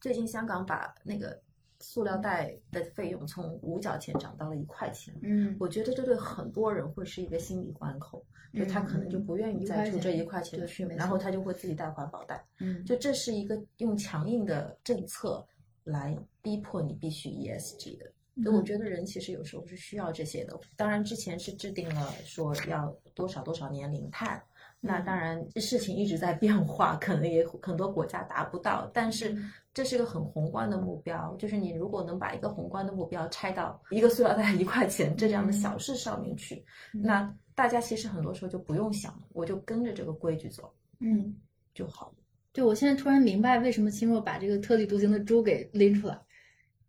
[0.00, 1.38] 最近香港把那个
[1.80, 5.12] 塑料袋的费用从五角钱涨到了一块钱。
[5.22, 12.42] 嗯，我觉得这对很多人会是一个心理关口，就他可能就不愿意再出这一块钱去，然后他就会自己带环保袋。
[12.60, 15.44] 嗯，就这是一个用强硬的政策
[15.82, 18.10] 来逼迫你必须 ESG 的。
[18.42, 20.58] 所以我觉得人其实有时候是需要这些的。
[20.76, 24.42] 当然之前是制定了说要多少多少年零碳，
[24.80, 28.90] 那当然事情一直在变化，可能也很多国家达不到。
[28.92, 29.36] 但是
[29.72, 40.70] 这是个很宏观的目标，就是你如果能把一个宏观的目标拆到一个塑料袋一块钱这样的小事上面去，那大家其实很多时候就不用想了，我就跟着这个规矩走，
[41.00, 41.34] 嗯，
[41.72, 42.14] 就好了。
[42.52, 46.18] 对，我现在突然明白为什么清若把这个特立独行的猪给拎出来，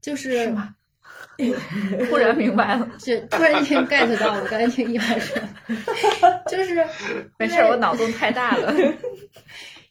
[0.02, 0.76] 就是是吗？
[2.10, 4.46] 突然明白了， 是突然间 get 到了。
[4.48, 5.42] 刚才听一般说，
[6.50, 6.86] 就是
[7.38, 8.74] 没事，我脑洞太大了。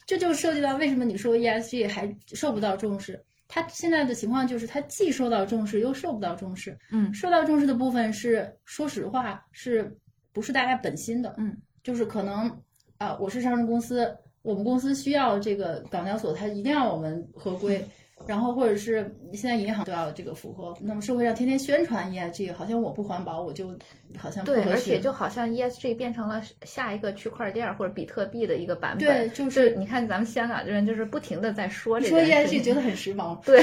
[0.06, 3.20] 这就涉及到为什么你说 ESG 还受不到重视？
[3.48, 6.76] 它现在的情况就是，它既受到重视，又受不到重视。
[6.90, 9.96] 嗯，受到重视的部分是，说实话，是
[10.32, 11.34] 不是大家本心的？
[11.38, 12.50] 嗯，就是可能
[12.98, 17.84] 啊，我是上市公司，我们公司需要这个港交所，它一定要我们合规。
[18.26, 23.76] 然后，或者是现在银行都要这个符合，那么社会上天天宣传 ESG，好像我不环保，我就
[24.16, 29.06] 好像对，而且就好像 ESG 变成了下一个区块链或者比特币的一个版本。
[29.06, 33.38] 对，就是你看咱们香港这人就是不停的在说这说 ESG 觉得很时髦。
[33.44, 33.62] 对，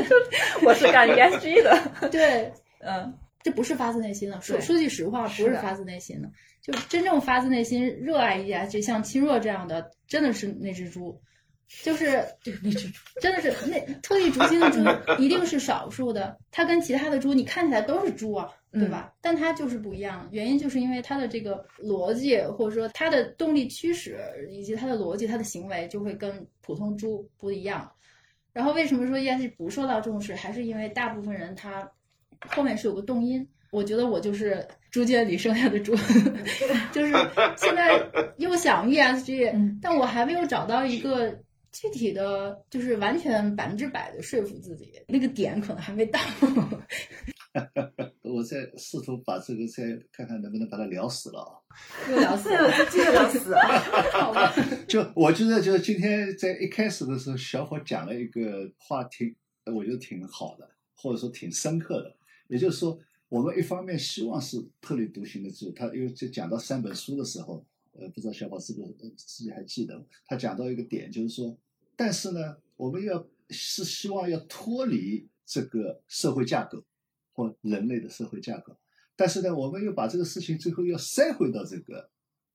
[0.64, 2.08] 我是干 ESG 的。
[2.10, 4.40] 对，嗯，这不是发自内心的。
[4.42, 6.30] 说说句实话，不是发自内心的，
[6.60, 11.18] 就真正发自内心热爱 ESG，像亲若这样的，真的是那只猪。
[11.82, 12.24] 就是
[12.62, 14.78] 那只猪，真的是那特立独行的猪，
[15.22, 16.36] 一定是少数的。
[16.50, 19.12] 它跟其他的猪，你看起来都是猪啊，对吧？
[19.20, 24.18] 但它就是不一样，原因就是因为它的这个逻辑，或者说它的动力驱使，
[24.50, 27.90] 以及它的逻辑、它的行为，就会跟普通猪不一样。
[28.52, 31.90] 然后为什么说 ESG 不受到重视，还是因为大部分人他
[32.48, 33.46] 后面是有个动因。
[33.72, 35.94] 我觉得我就是猪圈里剩下的猪，
[36.92, 37.12] 就是
[37.56, 38.00] 现在
[38.38, 41.36] 又想 ESG，但我还没有找到一个。
[41.80, 46.18] 具体的就是完全百分之百的说服自己，那个点可能还没到。
[48.22, 51.52] 我在试图把这个再看看能不能把它聊死了啊。
[52.10, 52.68] 又聊死这了。
[52.68, 53.78] 个这个要死啊！
[54.12, 54.52] 好吧，
[54.88, 59.34] 就我觉得，就是今天在一开始的时候，小伙讲了一个话挺，
[59.74, 62.16] 我觉得挺好的，或者说挺深刻的。
[62.48, 71.56] 也就是说，我们一方面希望是特立独行的自由，他因为就讲到三本书的时候，呃，不知道小宝是不是呃自己还记得，他讲到一个点，就是说，
[71.96, 76.84] 但是呢，我们要是希望要脱离这个社会架构
[77.32, 78.76] 或人类的社会架构，
[79.16, 82.10] 但是呢，我们又把这个事情最后要塞回到这个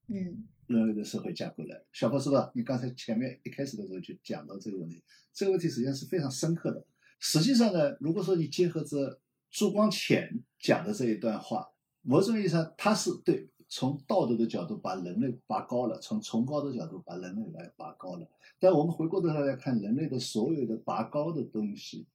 [0.08, 1.84] 嗯人类的社会架构来。
[1.92, 2.52] 小波是吧？
[2.54, 6.86] 你刚才前面一开始的时候就讲到这个问题，这个问题实际上是非常深刻的。
[7.20, 11.68] 实际上呢，如果说你结合着朱光潜讲的这一段话，
[12.02, 18.30] 某种意义上他是对从道德的角度把人类拔高了，从崇高的角度把人类来拔高了。
[18.60, 22.06] 但我们回过头来看，人类的所有的拔高的东西，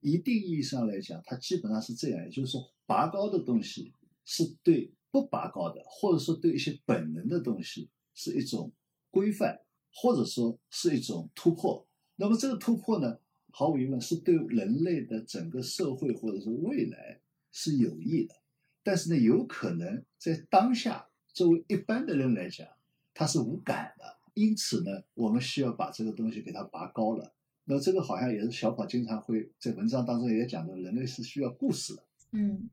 [0.00, 3.92] 一定意义上来讲，它基本上是这样，也就是说，拔高的东西
[4.24, 8.72] 是对不拔高的，或者说对一些本能的东西是一种
[9.12, 9.60] 规范，
[9.92, 11.86] 或者说是一种突破。
[12.16, 13.18] 那么这个突破呢，
[13.52, 17.20] 毫无疑问是对人类的整个社会或者是未来
[17.52, 18.34] 是有益的。
[18.84, 22.68] 但是呢，有可能在当下，作为一般的人来讲，
[23.12, 24.18] 他是无感的。
[24.34, 27.34] 因此呢，我们需要把这个东西给它拔高了。
[27.64, 32.04] 那这个好像也是小宝经常会在文章当中也讲的，人类是需要故事的。
[32.32, 32.68] 嗯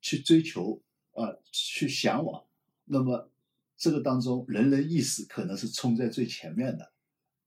[0.00, 0.80] 去追求
[1.12, 2.44] 啊、呃去向往。
[2.84, 3.30] 那么
[3.76, 6.92] 这个当中，人人意识可能是冲在最前面的，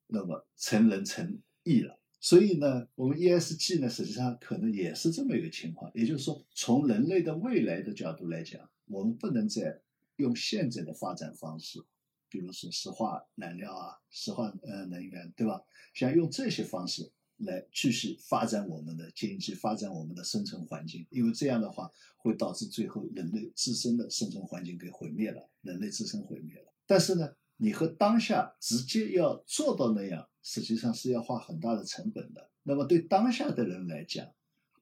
[0.07, 1.99] 那么成人成义了。
[2.25, 5.91] 所以呢，我们 ESG 呢，实际上可能也是这么一个情况。
[5.93, 9.79] 也就是说，从人类的未来的角度来讲，我们不能再
[10.15, 11.79] 用现在的发展方式，
[12.27, 15.61] 比如说石化燃料啊、石化呃能源，对吧？
[15.93, 26.73] 想用这些方式来继续发展我们的经济，发展我们的生存环境，因为这样的话会导致最后人类自身的生存环境给毁灭了，人类自身毁灭了。
[26.87, 32.49] 但是呢，你和当下直接要做到那样，实际上是要花很大的成本的。
[32.63, 34.27] 那么对当下的人来讲，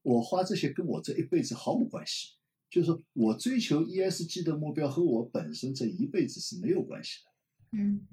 [0.01, 2.33] 我花这些跟我这一辈子毫无关系，
[2.69, 7.31] 就是说我追求 ESG 的目标和我本身这一辈子是没有关系的。
[7.71, 8.05] 嗯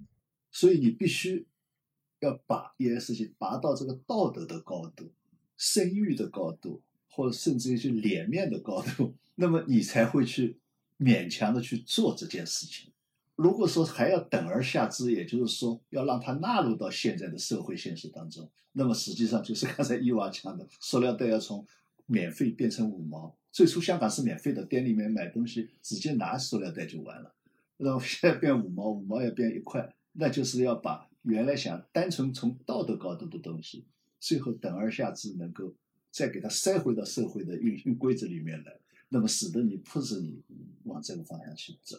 [0.50, 1.46] 所以你必须
[2.18, 5.12] 要把 ESG 拔到这个道德的高度、
[5.56, 10.58] 声誉的高度，或者甚至于去脸面的高度，那么你才会去
[10.98, 12.92] 勉强的去做这件事情。
[13.40, 21.66] 如果说还要等而下之，也就是说要让它纳入到现在的社会现实当中，那么实际上就是刚才伊娃讲的，塑料袋要从
[22.04, 23.34] 免费变成五毛。
[23.50, 27.34] 最初香港是免费的，店里面买东西直接拿塑料袋就完了。
[27.78, 33.86] 那么现在变五毛，五毛要变一块，那就是要把原来想单纯从道德高度的东西，
[34.20, 35.74] 最后等而下之，能够
[36.10, 40.42] 再给它塞回到社会的运行规则里面来，那么使得你迫使你
[40.84, 41.96] 往这个方向去走。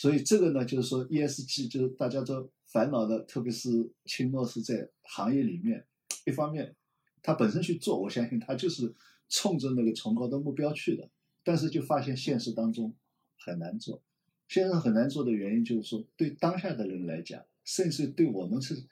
[0.00, 5.86] 所以这个呢，就是说 ESG 就是大家都烦恼的，特别是青诺是在行业里面，
[6.24, 6.74] 一方面
[7.20, 8.94] 他本身去做，我相信他就是
[9.28, 11.10] 冲着那个崇高的目标去的，
[11.44, 12.94] 但是就发现现实当中
[13.36, 14.02] 很难做。
[14.48, 18.82] 现在很难做的原因就是说，对当下的人来讲，甚至对我们是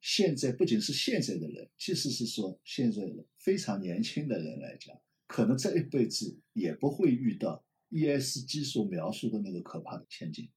[0.00, 10.48] 现在不仅是现在的人，即使是说现在的非常年轻的人来讲，可能这一辈子也不会遇到 ESG 所描述的那个可怕的前景。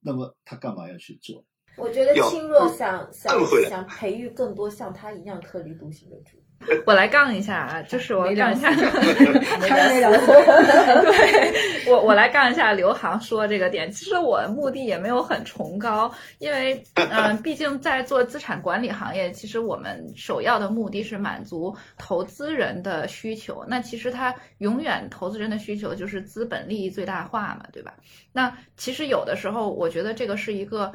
[0.00, 1.44] 那么他干嘛要去做？
[1.76, 3.34] 我觉得清若想想
[3.68, 6.43] 想培育更多像他一样特立独行的主。
[6.86, 8.70] 我来杠一下啊，就是我杠一下，
[9.60, 11.54] 没聊对
[11.86, 13.90] 我我来杠一下刘航说这个点。
[13.90, 23.64] 其实我目的也没有很崇高，因为嗯、呃毕竟在做资产管理行业，其实我们首要的目的是满足投资人的需求。
[23.68, 27.94] 那其实他永远投资人的需求就是资本利益最大化嘛，对吧？
[28.32, 30.92] 那其实有的时候，我觉得这个是一个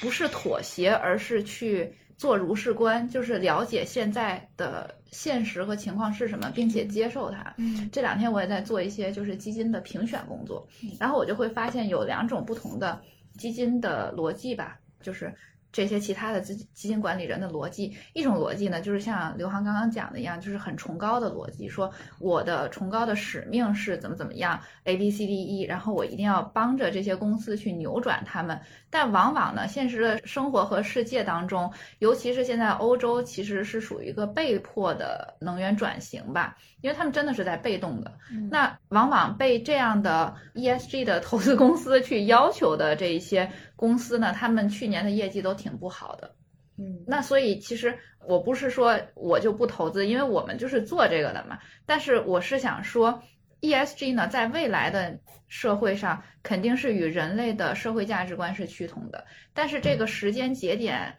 [0.00, 7.54] 不是妥协，而是去做如是观，就是了解现在的现实和情况是什么，并且接受它。
[7.56, 7.88] 嗯。
[7.90, 13.00] 这两天我也在做一些就是基金的评选工作，然后我就会发现有两种不同的
[13.38, 15.32] 基金的逻辑吧，就是
[15.70, 17.96] 这些其他的基基金管理人的逻辑。
[18.14, 28.60] 一种逻辑呢，就是像刘航刚刚讲的一样，就是很崇高的逻辑，说我的崇高的使命是怎么怎么样，A B C D E，然后我一定要帮着这些公司去扭转他们。
[28.90, 38.10] 但往往呢，现实的生活和世界当中，尤其是现在欧洲，其实是属于一个被迫的能源转型吧，因为他们真的是在被动的。
[38.32, 46.34] 嗯那往往被这样的 ESG 的投资公司去要求的这一些公司呢，他们去年的业绩都挺不好的。
[46.78, 51.56] 嗯，那所以其实我不是说我就不投资，因为我们就是做这个的嘛。
[51.86, 53.22] 但是我是想说
[53.60, 55.16] ，ESG 呢，在未来的
[55.46, 59.24] 社会上肯定是与人类的社会价值观是趋同的，
[59.54, 61.14] 但是这个时间节点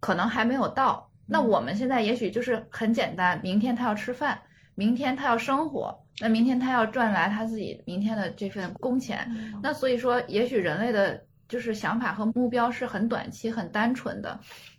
[0.00, 1.08] 可能还没有到。
[1.28, 4.40] 那我们现在也许就是很简单，明天他要吃饭，
[4.76, 9.28] 明天他要生活，那明天他要赚来他自己明天的这份工钱。
[9.60, 14.38] 那所以说，也许人类的就是想法和目标是很短期、很单纯的。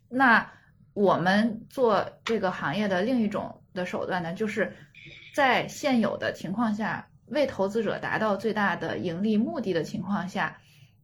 [0.09, 0.49] 那
[0.93, 4.76] 我们做这个行业的另一种的手段呢，就是
[5.36, 10.57] 在现有的情况下，为投资者达到最大的盈利目的的情况下，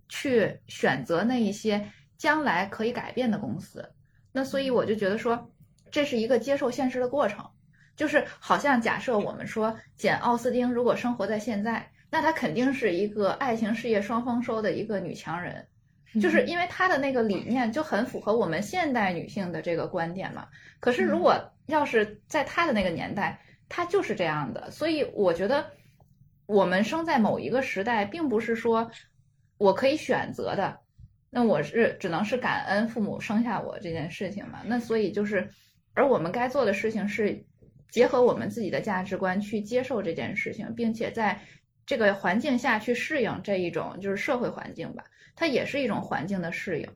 [0.10, 3.88] 去选择那一些将来可以改变的公司。
[4.32, 5.52] 那所以我就觉得说，
[5.92, 7.48] 这是一个接受现实的过程，
[7.96, 15.66] 就是好像假设我们说简奥斯汀如果生活在现在，那她肯定是一个爱情事业双丰收的一个女强人，
[16.22, 20.48] 就是因为她的那个理念就很符合我们现代女性的这个观点嘛。
[20.80, 21.36] 可是如果
[21.66, 25.66] 要是在她的那个年代，她就是这样的，所以我觉得
[26.46, 28.92] 我们生在某一个时代，并不是说
[29.58, 30.82] 我可以选择的。
[31.32, 34.60] 那我是只能是感恩父母生下我这件事情嘛？
[34.68, 35.50] 那所以就是，
[35.96, 37.44] 而我们该做的事情是
[37.90, 41.40] 结合我们自己的价值观去接受这件事情，并且在
[41.86, 45.04] 这个环境下去适应这一种就是社会环境吧，
[45.36, 46.88] 它也是一种环境的适应。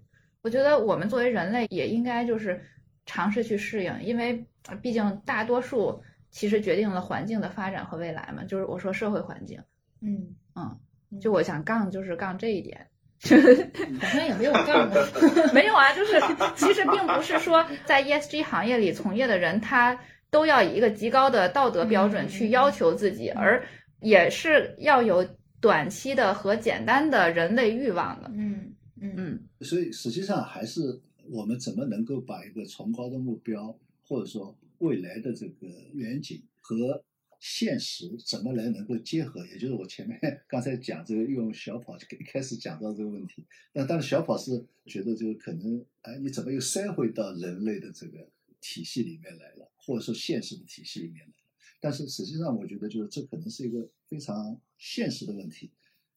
[0.42, 2.64] 我觉得我们作为人类也应该就是
[3.06, 4.46] 尝试去适应，因为
[4.82, 8.44] 毕竟大多数其实决定了环境的发展和未来嘛。
[8.44, 9.62] 就是我说社会环境，
[10.02, 10.80] 嗯嗯，
[11.20, 12.88] 就我想杠就是杠这一点。
[14.00, 15.04] 好像也没有杠过，
[15.52, 16.22] 没有啊，就是
[16.56, 23.64] 其实并不是说在 ESG 行业里从业的人他都要以一个极高的道德标准去要求自己，而
[24.02, 25.28] 也是要有
[25.60, 28.30] 短期的和简单的人类欲望的。
[28.34, 33.78] 嗯嗯嗯，所以实际上还是我们怎么能够把一个崇高的目标，
[34.08, 37.04] 或者说未来的这个远景和。
[37.40, 39.46] 现实怎么来能够结合？
[39.46, 40.20] 也就是我前面
[40.50, 43.46] 刚才讲这个用小跑一开始讲到这个问题。
[43.74, 48.28] 那当然小跑是觉得就可能哎，你怎么又塞回到人类的这个
[48.60, 51.47] 体系里面来了，或者说现实的体系里面来了？
[51.80, 55.72] 但是实际上我觉得就是这可能是一个非常现实的问题。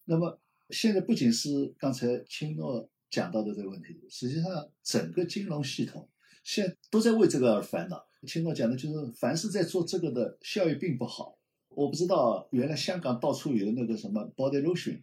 [0.04, 0.38] 那么
[0.70, 6.08] 现在不仅是刚才青诺讲到的这个问题，实际上整个金融系统
[6.42, 8.06] 现在都在为这个而烦恼。
[8.26, 11.38] 青诺讲的就是，凡是在做这个的效益并不好。
[11.70, 15.00] 我不知道原来香港到处有那个什么 body lotion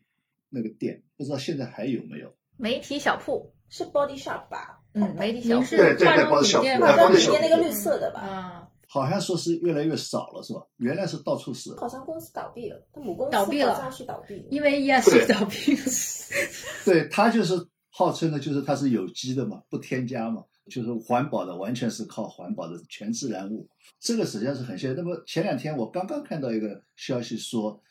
[0.50, 2.32] 那个店，不知道现在还有没有？
[2.58, 4.84] 媒体小铺是 Body Shop 吧？
[4.94, 8.20] 嗯，媒体小铺对对对，Body Shop，化妆品店那个绿色的吧？
[8.20, 10.66] 啊，好像说是越来越少了，是吧？
[10.78, 11.76] 原来是到处是。
[11.76, 15.84] 好像公司倒闭了，他母公司倒闭了，像是倒闭，因为 ESG 倒闭了。
[16.86, 17.54] 对他就是
[17.90, 20.44] 号称的，就是它是有机的嘛，不添加嘛。
[20.70, 23.70] 就是环保的，完全是靠环保的全自然物，
[24.02, 27.82] 这个实际上是很现那么前两天我刚刚看到一个消息说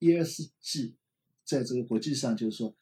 [0.00, 0.94] ，ESG
[1.44, 2.74] 在这个国际上就是说，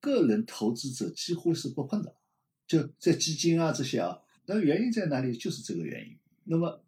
[0.00, 2.14] 个人投资者几乎是不碰的，
[2.66, 5.36] 就在基金啊这些啊，那原因在哪里？
[5.36, 6.16] 就是这个原因。
[6.44, 6.80] 那么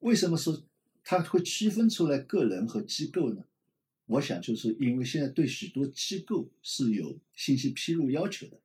[0.00, 0.62] 为什么说
[1.02, 3.44] 它会区分出来个人和机构呢？
[4.06, 8.60] 我想就是因为现在对许多机构是有信息披露要求的，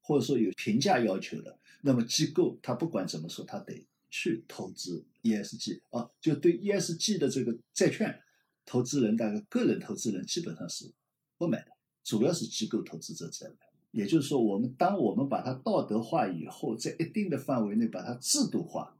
[0.00, 1.58] 或者说有评价要求的。
[1.82, 8.20] 那么机构它不管怎么说，它得去投资 ESG 啊，就对 ESG 的这个债券，
[8.66, 10.90] 投资人大概个人投资人基本上是
[11.38, 11.70] 不买的，
[12.02, 13.54] 主要是机构投资者在买。
[13.92, 18.96] 也就是说，我们当我们把它道德化以后，在一定的范围内把它制度化，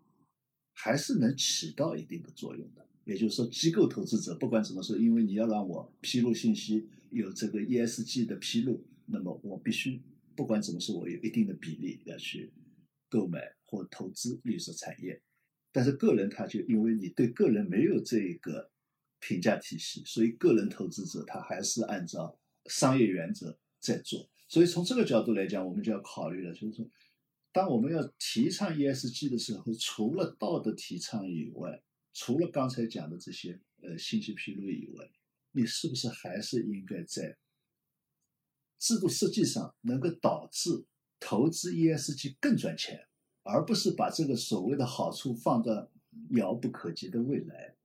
[0.82, 2.86] 还是能起到一定的作用的。
[3.04, 10.00] 也就是说，机构投资者不管怎么说，因为你要让我披露信息，有这个 ESG 的披露，那么我必须
[10.34, 12.52] 不管怎么说，我有一定的比例要去。
[13.12, 15.20] 购买或投资绿色产业，
[15.72, 18.70] 但是个人他就因为你对个人没有这个
[19.18, 24.30] 评价体系，所以个人投资者他还是按照商业原则在做。
[24.48, 26.88] 所以从这个角度来讲，我们就要考虑了，就是说，
[27.52, 31.82] 当我们要提倡 ESG 的时候，除了道德提倡以外，
[32.12, 35.10] 除了刚才讲的这些呃信息披露以外，
[35.52, 37.36] 你是不是还是应该在
[38.78, 40.86] 制度设计上能够导致？
[41.22, 43.06] 投资 ESG 更赚钱，
[43.42, 45.90] 而不是把这个所谓的好处放到
[46.30, 47.76] 遥不可及的未来，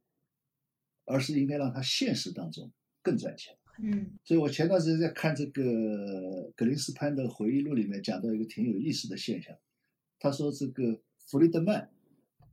[1.03, 3.57] 而是应该让它现实当中更赚钱。
[3.79, 9.55] 嗯，所以我前段时间在看这个格林斯潘的回忆录里面讲到一个挺有意思的现象，
[10.19, 11.89] 他说这个弗里德曼，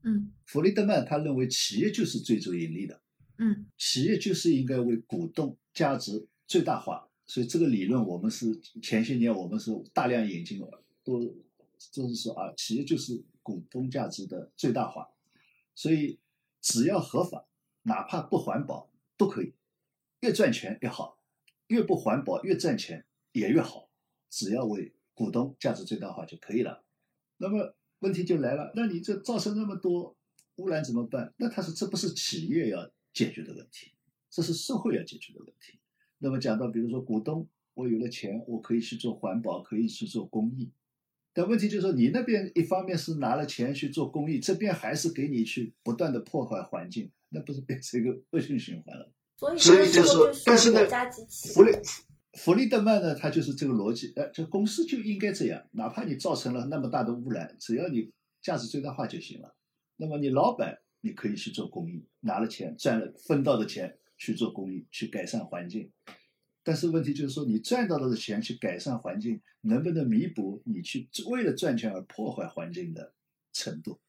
[0.03, 3.01] 嗯，弗里德曼他认为企业就是追逐盈利的，
[3.39, 7.09] 嗯，企业就是应该为股东价值最大化。
[7.25, 10.61] 所以这个理论，我们是前些年我们是大量引进，
[11.05, 11.25] 都
[11.91, 15.09] 就是说啊，企业就是股东价值的最大化，
[15.75, 16.19] 所以
[16.61, 17.47] 只要合法，
[17.85, 19.55] 哪怕不环保都可以。
[20.23, 21.19] 越赚钱越好，
[21.67, 23.91] 越不环保越赚钱也越好，
[24.31, 26.85] 只要为股东价值最大化就可以了。
[27.39, 30.17] 那么问题就来了，那你这造成那么多
[30.57, 31.35] 污染怎么办？
[31.39, 33.93] 那他说这不是企业要解决的问题，
[34.31, 35.81] 这是社会要解决的问题。
[36.19, 40.71] 那么讲到比如说股东，我有了钱，我可以去做环保，可以去做公益。
[41.33, 49.11] 但问题就是说，你那边一方面是拿了钱去做公益，这边还是给你去不断的破坏环境，那不是变成一个恶性循环了？
[49.43, 51.73] 所以所以就是但是呢国家机器弗利
[52.35, 59.55] 弗利德曼呢，他就是这个逻辑，呃，这公司就应该这样，哪怕你造成了那么大的污染，只要你价值最大化就行了。
[59.97, 65.91] 那么你老板你可以去做公益，拿了钱赚了分到的钱去做公益，去改善环境。
[66.65, 73.13] 但是问题就是说，你赚到的钱去改善环境，能不能弥补你去为了赚钱而破坏环境的
[73.53, 74.01] 程度？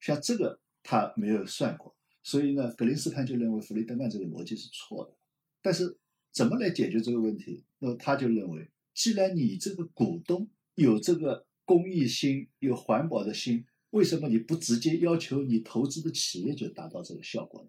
[0.00, 1.95] 像这个他没有算过，
[2.26, 5.16] 所以呢，格林斯潘就认为弗雷德曼这个逻辑是错的。
[5.62, 5.96] 但是
[6.32, 7.62] 怎么来解决这个问题？
[7.78, 17.68] 那么他就认为，既然你这个股东有这个公益心、有环保的心，为什么你不直接要求你投资的企业就达到这个效果呢？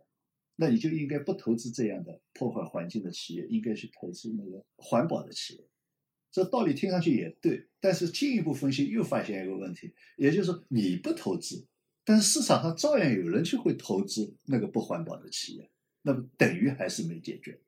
[0.56, 5.64] 那你就应该不投资这样的破坏环境的企业，应该去投资那个环保的企业。
[6.32, 11.68] 这道理听上去也对，但是进一步分析又发现一个问题，也就是说你不投资，
[12.08, 15.70] 但是市场上照样有人去会投资那个不环保的企业，
[16.04, 17.60] 那么等于还是没解决。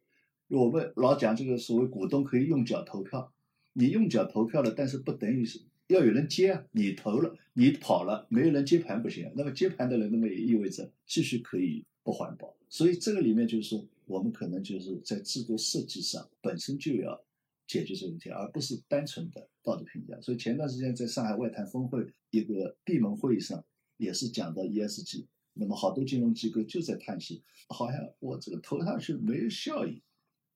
[0.47, 3.33] 我们老讲这个所谓股东可以用脚投票，
[3.73, 9.29] 你用脚投票了，但是不等于是要有人接啊，你投了，你跑了，没有人接盘不行。
[9.35, 12.55] 那么接盘的人，那么也意味着继续可以不环保。
[12.69, 17.21] 所以这个里面就是说，我们可能就是在制度设计上本身就要
[17.67, 20.17] 解决这个问题，而不是单纯的道德评价。
[20.21, 23.61] 所以前段时间在上海外滩峰会一个闭门会议上，
[23.99, 30.01] 也是讲到 ESG，那么好多金融机构就在叹息，好像我这个投上去没有效益。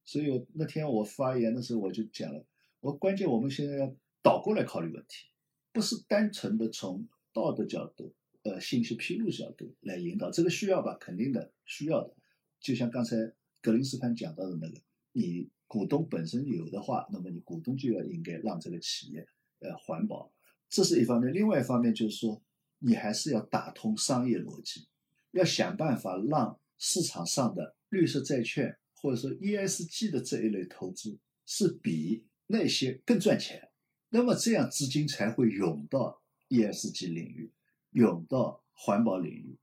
[0.04, 2.44] 所以我那天我发言的时候我就讲了，
[2.80, 5.28] 我关键我们现在要倒过来考虑问题，
[5.72, 8.16] 不是单纯的从道德角度。
[8.46, 10.98] 呃，信息披露角度来引导，这个需要吧？
[11.00, 12.14] 肯定的，需要的。
[12.60, 13.16] 就像刚才
[13.62, 14.82] 格林斯潘讲到的那个，
[15.14, 19.26] 你股东本身有的话，那么你股东就要应该让这个企业
[19.60, 20.30] 呃环保，
[20.68, 21.34] 这是一方面。
[21.34, 22.42] 另外一方面就是说，
[22.84, 24.88] 你还是要打通商业逻辑，
[25.32, 33.70] 要想办法让市场上的绿色债券或者说 ESG 的这一类投资是比那些更赚钱，
[34.10, 37.52] 那么这样资金才会涌到 ESG 领域。
[37.94, 39.56] 涌到环保领域，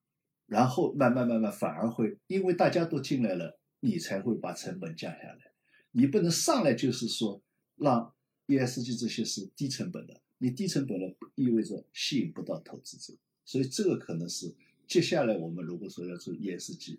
[0.47, 5.53] 然后慢慢慢慢反而会，因为大家都进来了，你才会把成本降下来。
[5.91, 7.43] 你不能上来就是说
[7.75, 8.15] 让
[8.47, 13.15] ESG 这些是低成本的，你低成本了意味着吸引不到投资者，
[13.45, 14.53] 所以这个可能是
[14.87, 16.99] 接下来我们如果说要做 ESG，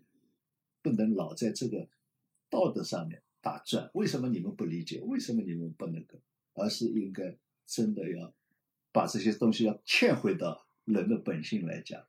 [0.82, 1.90] 不能老在这个
[2.50, 3.90] 道德上面打转。
[3.96, 5.02] 为什么你们不理解？
[5.02, 6.20] 为什么你们不那个？
[6.54, 7.36] 而是应该
[7.66, 8.34] 真的要
[8.92, 10.66] 把这些东西要嵌回到。
[10.86, 12.04] 人的本性来讲，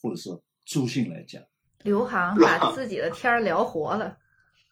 [0.00, 1.44] 或者说猪性来讲，
[1.82, 4.16] 刘航把自己的天儿聊活了。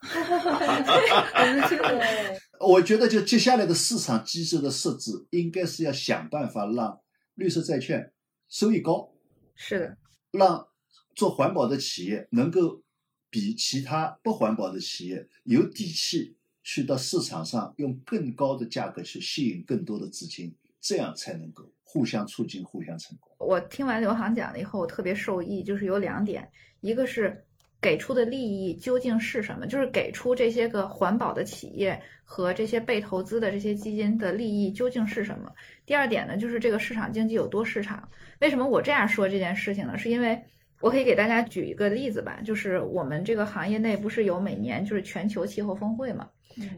[2.61, 7.01] 我觉得就接下来的市场机制的设置，应该是要想办法让
[7.35, 8.13] 绿色债券
[8.49, 9.13] 收益高，
[9.55, 9.97] 是的，
[10.33, 10.69] 让
[11.15, 12.83] 做环保的企业能够
[13.31, 21.71] 比其他不环保的企业有底气去到市场上用更高的价格去吸引更多的资金，这样才能够。
[21.85, 23.31] 互相促进，互相成功。
[23.39, 26.51] 我听完刘航讲了以后，我特别受益，就是有两点，
[26.81, 27.45] 一个是
[27.83, 35.53] 给出的利益究竟是什么，就是给出这些个环保的企业和这些被投资的这些基金的利益究竟是什么。
[35.85, 38.09] 第二点呢，就是这个市场经济有多市场。
[38.39, 39.99] 为什么我这样说这件事情呢？
[39.99, 40.41] 是因为
[40.81, 46.29] 我可以给大家举一个例子吧，就是我们这个行业内不是有每年就是全球气候峰会嘛，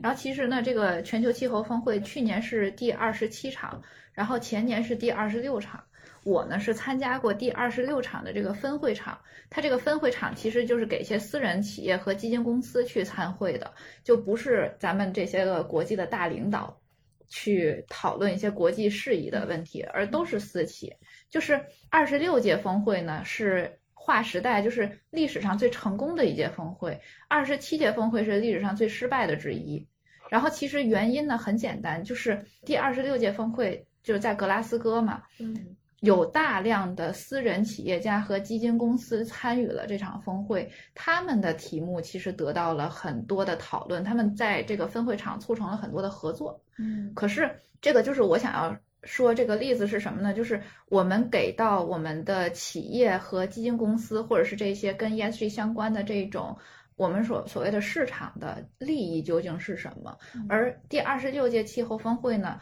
[0.02, 3.82] 然后其实呢，这个全球气候峰会去年是第二十七场。
[4.14, 5.82] 然后前年是第二十六场，
[6.25, 9.18] 我呢是参加过第二十六场的这个分会场。
[9.51, 13.72] 它这个分会场其实就是给一些私人企业和基金公司去参会的，
[14.03, 16.81] 就不是咱们这些个国际的大领导
[17.29, 20.95] 去讨论一些国际事宜的问题，而都是私企。
[21.31, 21.61] 就是
[21.91, 26.99] 二十六届峰会呢是划时代，就是历史上最成功的一届峰会；
[27.29, 29.87] 二十七届峰会是历史上最失败的之一。
[30.31, 33.87] 然后其实原因呢很简单，就是第二十六届峰会。
[34.05, 47.50] 就是在格拉斯哥嘛，嗯，有大量的私人企业家和基金公司参与了这场峰会，他们的题目其实得到了很多的讨论，他们在这个分会场促成了很多的合作，嗯，可是
[47.80, 50.34] 这个就是我想要说这个例子是什么呢？
[50.34, 56.57] 就是我们给到我们的企业和基金公司，或者是这些跟 ESG 相关的这种
[56.96, 60.16] 我们所所谓的市场的利益究竟是什么？
[60.48, 62.61] 而第二十六届气候峰会呢，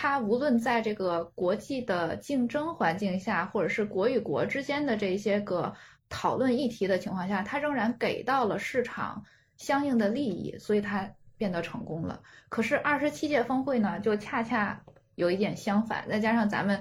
[0.00, 5.74] 它无论在这个国际的竞争环境下，或者是国与国之间的这些个
[6.08, 9.24] 讨论议题的情况下，它仍然给到了市场
[9.56, 12.22] 相应的利益，所以它变得成功了。
[12.48, 14.80] 可是二十七届峰会呢，就恰恰
[15.16, 16.80] 有一点相反，再加上咱们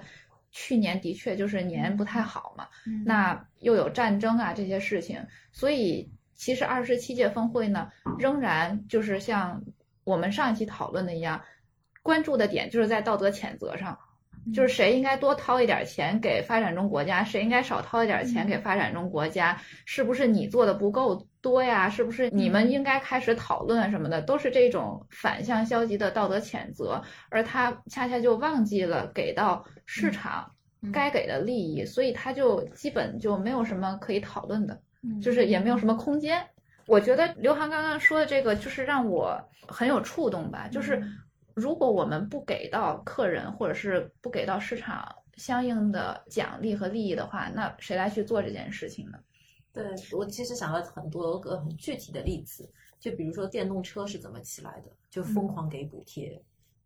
[0.52, 2.68] 去年的确就是年不太好嘛，
[3.04, 6.12] 那又有战争啊这些事情，所以。
[6.40, 9.64] 其实二十七届峰会呢，仍然就是像
[10.04, 11.42] 我们上一期讨论的一样，
[12.08, 14.00] 关注的点就是在道德谴责上，
[14.54, 21.90] 就是谁应该多掏一点钱给发展中国家，谁应该少掏一点钱给发展中国家，是不是你做的不够多呀？
[21.90, 24.22] 是不是你们应该开始讨论什么的？
[24.22, 30.50] 都是这种反向消极的道德谴责，而他恰恰就忘记了给到市场
[30.94, 34.80] 该给的利益，所以他就基本就没有什么可以讨论的。
[35.22, 36.44] 就是也没有什么空间。
[36.86, 40.68] 我觉得刘航刚刚说的这个，就是让我很有触动吧。
[40.70, 41.02] 就是
[41.58, 49.18] 如果我们不给到客人，或者是不给到市场相应的奖励和利益的话，那谁来去做这件事情呢？
[49.74, 56.40] 对我其实想了很多个很具体的例子，就比如说电动车是怎么起来的，就疯狂给补贴。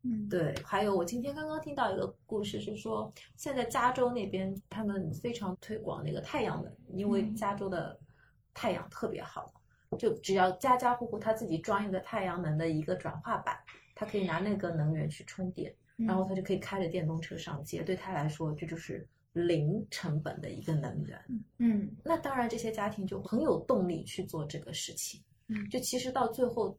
[0.03, 0.55] 嗯，对。
[0.63, 7.99] 还有我今天刚刚听到一个故事，是说现在加州那边他们非常推广那个太阳能，因为加州的。
[8.53, 9.49] 太阳特别好，
[9.97, 13.57] 就只要家家户户他自己装一个太阳能的一个转化板，
[14.01, 17.83] 他可以拿那个能源去充电，然后他就可以开着电动车上街。
[17.83, 21.23] 对他来说，这就是零成本的一个能源。
[21.59, 25.21] 嗯，那当然，这些家庭就很有动力去做这个事情。
[25.49, 26.75] 嗯，就其实到最后，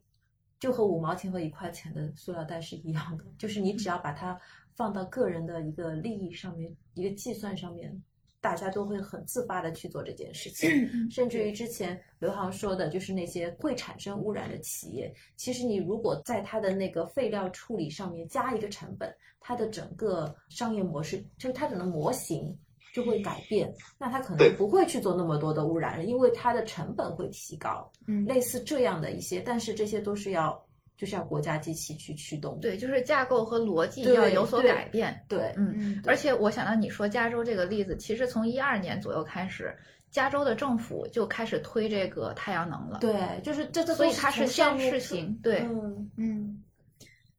[0.59, 4.37] 就和五毛钱和一块钱的塑料袋是一样的，就是你只要把它
[4.75, 8.03] 放到个人的一个利益上面，一个计算上面。
[8.43, 10.69] 大家都会很自发的去做这件事情，
[11.09, 22.53] 甚至于之前刘航说的，就是那些会产生污染的企业，其实你如果在它的那个废料处理上面加一个成本，它的整个商业模式，就是它整个模型
[22.93, 27.89] 就会改变，那它可能不会去做那么多的污染了，因为它的成本会提高。
[28.07, 30.61] 嗯，类似这样的一些，但是这些都是要。
[30.95, 39.75] 就是要国家机器去驱动，对，就是架构和逻辑要有所改变，对，嗯，而且我想到你说加州这个例子，其实从一二年左右开始，
[40.11, 46.63] 加州的政府就开始推这个太阳能了，对，就是这这，所以它是先试行，对，嗯嗯，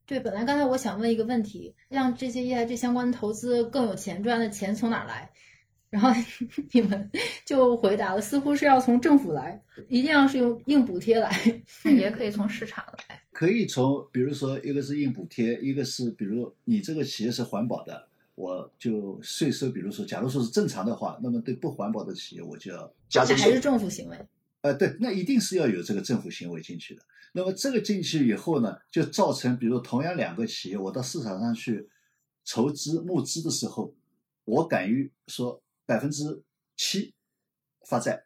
[0.05, 5.31] 对，本来刚才我想问一个问题，让这些 EIG 相关投资更有钱赚的钱从哪来？
[5.91, 6.11] 然后
[6.73, 7.09] 你们
[7.47, 11.31] 就回答了，似乎是要从政府来，一定要是用硬补贴来，
[11.85, 13.21] 也可以从市场来。
[13.35, 24.17] 可以从，比如说一个是硬补贴，一个是比如你这个企业是环保的，我就税收，比如说，假如说是正常的话，那么对不环保的企业我就要加还是政府行为？
[24.63, 27.03] 呃，对，那一定是要有这个政府行为进去的。
[27.33, 31.89] 那么这个进去以后呢，就造成，比如同样两个企业，我到市场上去
[32.45, 33.93] 筹资募资的时候，
[34.47, 35.61] 我敢于说。
[35.87, 36.43] 百分之
[36.79, 37.13] 七
[37.83, 38.25] 发债，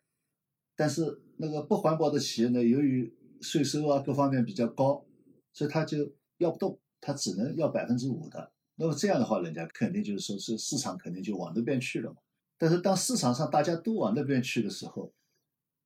[0.76, 5.04] 但是那个不环保的企业呢，由于税收啊各方面比较高，
[5.52, 8.52] 所以他就要不动，他只能要百分之五的。
[8.76, 12.16] 那么这样的话，人家肯定就是说是市场肯定就往那边去了嘛。
[12.56, 15.12] 但是当市场上大家都往那边去的时候，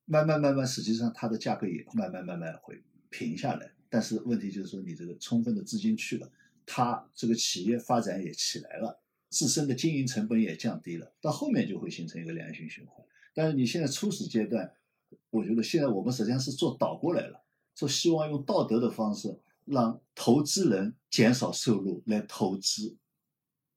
[0.04, 3.72] 慢慢慢慢，实际上它的价格也慢慢慢慢会平下来。
[3.88, 6.30] 但是问题就是说，你这个充分的资金去了，
[6.64, 9.00] 它这个企业发展也起来了。
[9.28, 13.02] 自身的经营成本也降低了，到后面就会形成一个良性循环。
[13.32, 14.70] 但是你现在初始阶段，
[15.32, 17.42] 我觉得现在我们实际上是做倒过来了，
[17.74, 22.94] 说希望用道德的方式让投资人减少收入来投资，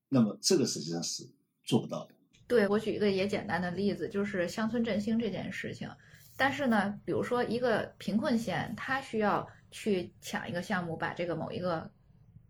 [0.09, 1.25] 那么这个实际上是
[1.63, 2.13] 做不到的。
[2.45, 5.89] 对我举一个也简单的例子，就是乡村振兴这件事情。
[6.35, 11.89] 但是呢，比如说一个贫困县，它需要去抢一个项目，把这个某一个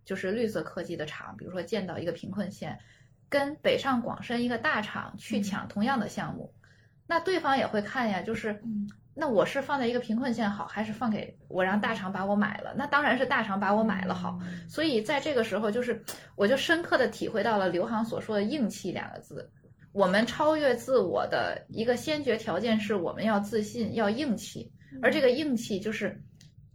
[0.04, 2.80] 就是绿色科技的厂，比如说建到一个贫困县。
[3.28, 6.54] 跟北上广深一个大厂去抢同样的项目，
[7.08, 8.62] 那对方也会看呀，就是，
[9.14, 12.74] 那我是放在一个贫困县好，还是放给我让大厂把我买了？
[12.76, 14.40] 那当然是大厂把我买了好。
[14.68, 16.04] 所以在这个时候，就是
[16.36, 19.50] 我就深刻的体会到了刘航所说的“硬气”两个字。
[19.92, 26.22] 我们超越自我的一个先决条件是我们要自信，要硬气，而这个硬气就是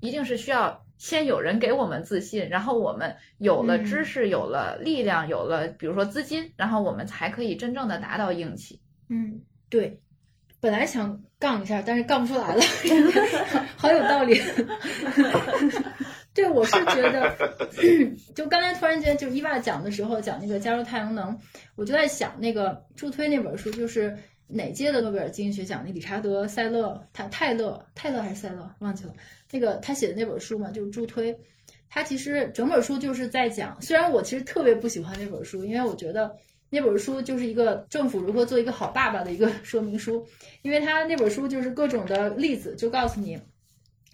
[0.01, 0.85] 一定是需要。
[0.97, 8.83] 先有人给我们自信，然后我们有了知识，有了力量，有了比如说资金，然后我们才可以真正的达到硬气。
[9.09, 9.99] 嗯，对。
[10.61, 12.63] 本来想杠一下，但是杠不出来了，
[13.77, 14.41] 好有道理。
[16.33, 17.37] 对，我是觉得，
[18.37, 21.37] 就刚才突然间就伊娃讲的时候，讲那个加入太阳能，
[21.75, 25.83] 我就在想那个助推那本书，就是哪届的诺贝尔经济学奖？
[25.85, 29.13] 那理查德·塞勒，他泰勒，泰勒还是塞勒，忘记了。
[29.51, 31.37] 那个他写的那本书嘛，就是助推。
[31.89, 36.37] 他其实整本书就是在讲，虽然我其实特别不喜欢那本书，因为我觉得
[36.71, 40.27] 那本书就是一个政府如何做一个好爸爸的一个 说明书，
[40.63, 43.39] 因为他那本书就是各种的例子，就告诉你，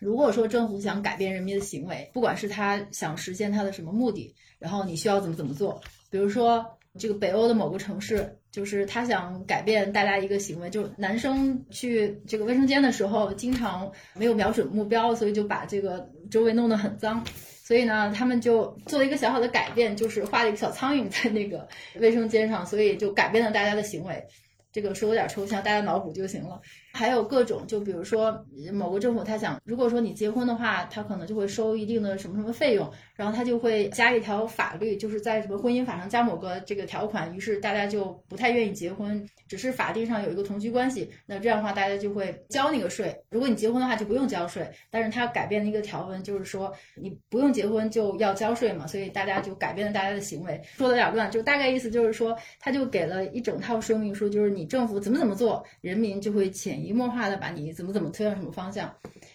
[0.01, 5.81] 如果说政府想改变人民的行为，不管是他想实现他的什么目的，然后你需要怎么怎么做，
[6.11, 6.65] 比如说
[6.99, 8.39] 这个北欧的某个城市。
[8.53, 17.23] 就是他想改变大家一个行为，就男生去这个卫生间的时候，经常没有瞄准目标，所以就把这个周围弄得很脏。
[17.67, 21.67] 所以呢，他们就做了一个小小的改变，就是画了一个小苍蝇在那个
[21.99, 24.25] 卫生间上，所以就改变了大家的行为。
[24.71, 26.61] 这个说有点抽象，大家脑补就行了。
[26.97, 39.25] 还有各种，就比如说某个政府他想，如果说你结婚的话，他可能就会收一定的什么什么费用，然后他就会加一条法律，就是在什么婚姻法上加某个这个条款，于是大家就不太愿意结婚。
[39.49, 43.17] 只是法定上有一个同居关系，那这样的话大家就会交那个税。
[43.31, 50.61] 如果你结婚的话就不用交税，但是他改变了一个条文，就是说你不用结婚就要交税嘛，所以大家就改变了大家的行为。
[50.77, 58.93] 说的有点乱，就大概意思就是说，他就给了一整套说明书，就是你政府怎么怎么做，人民就会潜移默化的把你怎么怎么推向什么方向。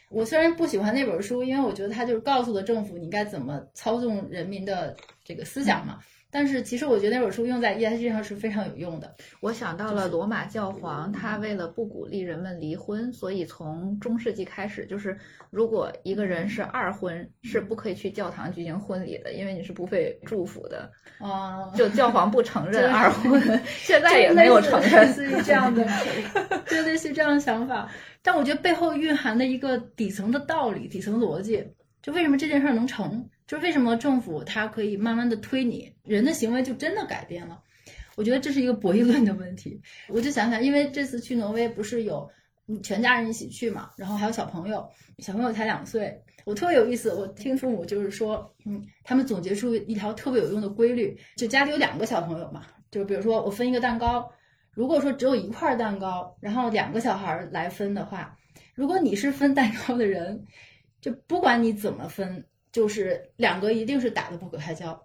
[0.09, 5.99] 我虽然不喜欢那本书，因为我觉得它就是告诉了政府你该怎么操纵人民的这个思想嘛。
[6.31, 9.13] 但是其实我觉得那本书用在 ESG 上是非常有用的。
[9.41, 15.17] 我想到了罗马教皇，他为了不鼓励人们离婚，所以从中世纪开始，就是
[15.49, 20.89] 如果一个人是二婚，是不可以去教堂举行婚礼的，因为你是不被祝福的。
[21.19, 25.05] 啊，就教皇不承认二婚， 现在也没有承认。
[25.05, 25.85] 类似于这样的，
[26.65, 27.89] 就类似于这样的想法。
[28.23, 31.63] 但我觉得背后蕴含的一个底层的道理、底层逻辑，
[32.01, 33.27] 就为什么这件事儿能成？
[33.51, 37.61] 就为什么政府它可以慢慢的推你，人的行为就真的改变了？
[38.15, 39.81] 我觉得这是一个博弈论的问题。
[40.07, 42.31] 我就想想，因为这次去挪威不是有
[42.81, 47.13] 全家人一起去嘛，然后还有小朋友，小朋友才两岁，我特别有意思。
[47.13, 54.31] 我听父母就是说，嗯，他们总结出一条特别有用的规律，就家里有两个小朋友嘛，就比如说我分一个蛋糕，
[54.73, 58.37] 如果说只有一块蛋糕，然后两个小孩来分的话，
[58.73, 60.45] 如果你是分蛋糕的人，
[61.01, 62.45] 就不管你怎么分。
[62.71, 64.99] 就是两个一定是打得不可开交，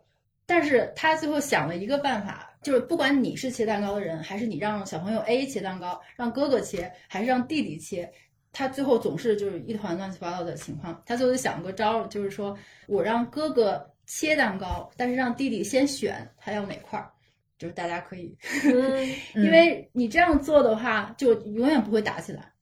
[0.46, 8.10] 但是他最后想了一个办法，就是不管你是切蛋糕的人，还是你让小朋友 A 切蛋糕，让哥哥切，还是让弟弟切，
[8.52, 11.02] 他最后总是就是一团乱七八糟的情况。
[11.04, 12.56] 他最后就想个招儿，就是说
[12.86, 17.10] 我让哥哥切蛋糕，但是让弟弟先选他要哪块儿，
[17.58, 18.36] 就是大家可以，
[19.34, 22.52] 因为你这样做的话，就永远不会打起来。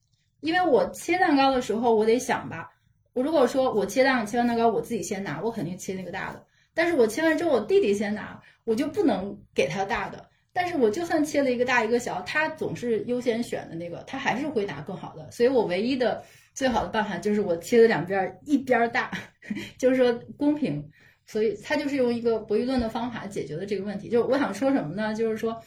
[0.41, 2.71] 因为我切蛋糕的时候，我得想吧。
[3.15, 6.45] 我如果说我切蛋切完蛋糕，我自己先拿，我肯定切那个大的。
[6.73, 10.29] 但是我切完之后，我弟弟先拿，我就不能给他大的。
[10.51, 15.31] 但是我就算切了一个大一个小，他总是优先选的那个，他还是会拿更好的。
[15.31, 16.21] 所以我唯一的
[16.53, 19.09] 最好的办法就是我切的两边一边大，
[19.79, 20.85] 就是说公平。
[21.25, 24.09] 所以他就是用一个博弈论的方法解决了这个问题。
[24.09, 25.13] 就是我想说什么呢？
[25.15, 25.57] 就是说，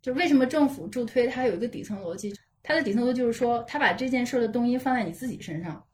[0.00, 2.32] 就为什么政府助推它有一个底层逻辑？
[2.62, 5.84] 它的底层逻辑就是说，他把这件事的动因放在你自己身上。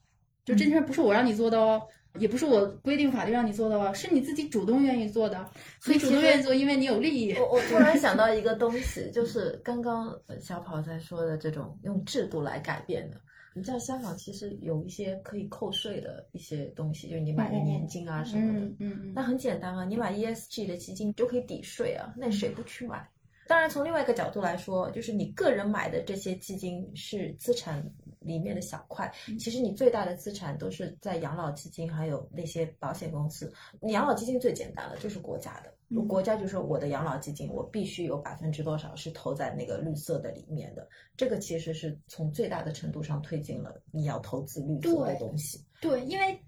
[0.51, 1.81] 就这件事不是我让你做的哦，
[2.19, 5.49] 也不是我规定法律让你做的哦，是你自己主动愿意做的。
[5.81, 7.33] 所以主动愿意做，因为你有利益。
[7.35, 13.21] 我我突然想到一个东西，就是刚刚小跑在说的这种用制度来改变的。
[13.55, 18.61] 你知道香港其实有一些可以扣税的一些东西，就是你买的年金啊什么的。
[18.61, 19.13] 嗯嗯。
[19.15, 23.09] 那很简单啊，你买 ESG 的基金就可以抵税啊，那谁不去买？
[23.49, 27.85] 当然，从另外一个角度来说，就是你个人买的这些基金是资产
[28.21, 33.53] 里面的小块，其实你最大的资产都是在养老基金，还有那些保险公司。
[33.83, 40.89] 养老基金最简单了，就是国家的，国家就说我的养老基金，我必须有百分之多少是投在那个绿色的里面的。
[41.17, 45.65] 这个其实是从最大的程度上推进了你要投资绿色的东西。
[45.81, 46.41] 对，因为。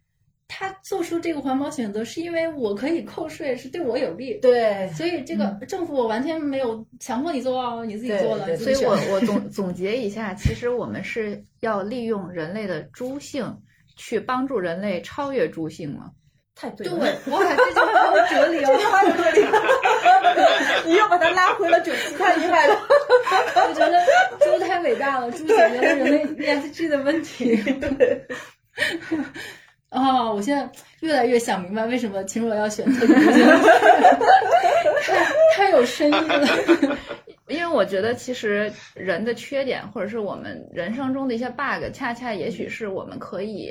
[0.54, 4.34] 他做出这个环保选择，是因为我可以扣税，是对我有利。
[4.34, 8.54] 对，所以这个政府我完全没有强迫你做哦，你自己做了。
[8.58, 13.62] 所以我我总总结一下，其实我们是要利用人类的猪性
[13.96, 16.10] 去帮助人类超越猪性嘛？
[16.54, 16.98] 太对了，
[17.28, 19.40] 哇，这句话有哲理哦，这句话有哲理，
[20.86, 22.76] 你又把它拉回了主题，太厉害了。
[23.68, 23.98] 我觉得
[24.38, 27.56] 猪太伟大了，猪解决了人类 ESG 的问题。
[27.56, 28.26] 对。
[29.92, 30.68] 哦，我现在
[31.00, 33.24] 越来越想明白为什么秦若要选特种兵，
[35.02, 35.24] 太
[35.54, 36.46] 太有深意了。
[37.48, 43.70] 因为我觉得，其实人的缺点，或者是我们人生中的一些 bug，恰恰也许是我们可以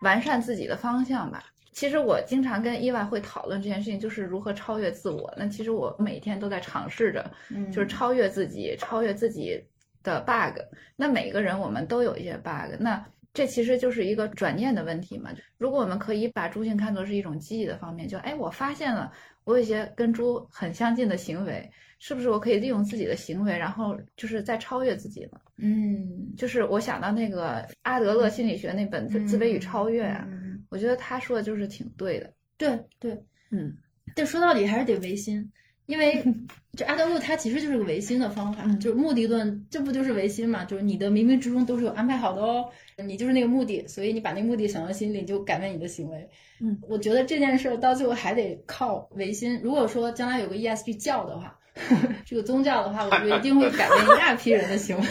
[0.00, 1.42] 完善自己的方向吧。
[1.72, 5.34] 其实我经常跟伊娃会讨论这件事情，就是如何超越自我。
[5.36, 7.28] 那其实我每天都在尝试着，
[7.72, 9.60] 就是超越自己，超越自己
[10.04, 10.60] 的 bug。
[10.94, 13.04] 那每个人我们都有一些 bug，那
[13.34, 15.30] 这其实就是一个转念的问题嘛。
[15.58, 19.12] 如果我们可以把猪性看作是一种积极的方面，就哎，我发现了
[19.44, 21.68] 我有一些跟猪很相近的行为，
[21.98, 25.40] 是不是我可以利用自己的行为，然后就是再超越自己呢？
[25.58, 32.32] 嗯，就是我想到那个阿德勒心理学那本《自自卑与超越》啊，嗯我觉得他说的就是挺对的。
[32.56, 33.20] 对对，
[33.50, 33.76] 嗯，
[34.14, 35.52] 但说到底还是得唯心，
[35.86, 36.24] 因为
[36.76, 40.64] 这阿德勒他其实就是个唯心的方法，嗯就是目的论，这不就是唯心嘛？
[40.64, 46.28] 就是你的冥冥之中都是有安排好的哦，你就是那个目的，所以你把那个目的想到心里，就改变你的行为。
[46.60, 49.60] 嗯，我觉得这件事儿到最后还得靠唯心。
[49.62, 51.58] 如果说将来有个 ESG 教的话，
[52.24, 55.06] 这个宗教的话，我觉得一定会改变一大批人的行为。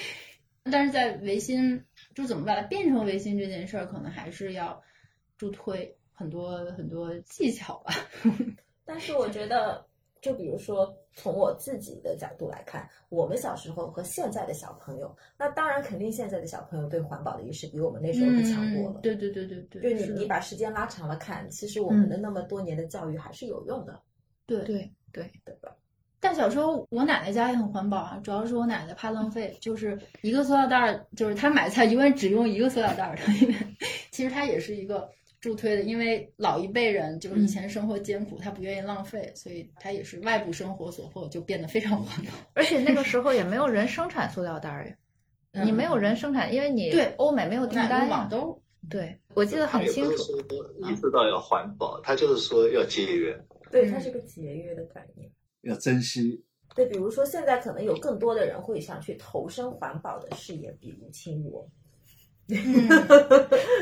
[0.70, 1.84] 但是在唯心，
[2.14, 4.82] 就怎么把它变成唯心这件事儿，可能还是要
[5.38, 7.94] 助推很多很多技巧吧。
[8.86, 9.84] 但是我觉得，
[10.22, 19.00] 就比如说从我自己的角度来看，我们小时候和现在的小朋友，那当然肯定现在的小朋友对环保的意识比我们那时候可强多了。
[19.00, 24.00] 嗯对对对对对，就你你把时间拉长了看，其实我们的那么多年的教育还是有用的，
[24.46, 25.74] 对对对，对吧？
[26.18, 33.54] 但小时候我奶奶家也很环保啊，主要是我奶奶怕浪费，就是一个塑料袋儿，就是她买菜永远只用一个塑料袋儿的，因为
[34.10, 35.08] 其实它也是一个
[35.40, 42.32] 助推的，因为老一辈人就是以前生活艰苦，他不愿意浪费，所以他也是外部生活所迫，就变得非常环保。
[42.54, 44.96] 而且那个时候也没有人生产塑料袋儿呀，
[45.64, 48.28] 你没有人生产，因为你对欧美没有订单呀。
[48.88, 50.12] 对，我记得很清楚。
[50.78, 53.36] 意识到要环保，他就是说要节约。
[53.70, 55.28] 对，嗯它是个节约的概念。
[55.62, 56.44] 要珍惜。
[56.74, 61.68] 对，比如说现在可能有更多的人会想去投身环保的事业，比如亲我。
[62.48, 62.88] 嗯，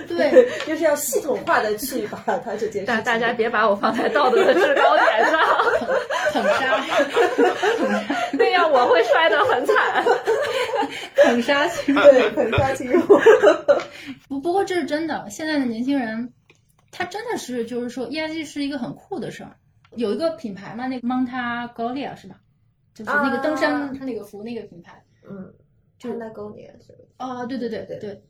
[0.09, 2.85] 对， 就是要系统化的去把它这件事情。
[2.87, 5.41] 但大家别把我放在道德的制高点上，
[6.33, 6.85] 捧杀，
[8.33, 10.05] 那样我会摔得很惨。
[11.25, 13.21] 捧杀群对捧杀亲我。
[14.29, 16.33] 不不过这是真的，现在的年轻人，
[16.91, 19.57] 他真的是就是说，ESG 是一个很酷的事儿。
[19.97, 22.37] 有一个品牌嘛，那个 Monta Golia 是吧？
[22.95, 25.05] 就是那个登山啊那个服那个品牌。
[25.29, 25.53] 嗯，
[25.99, 27.27] 就就是那勾年是吧？
[27.27, 28.23] 哦，对对对对对，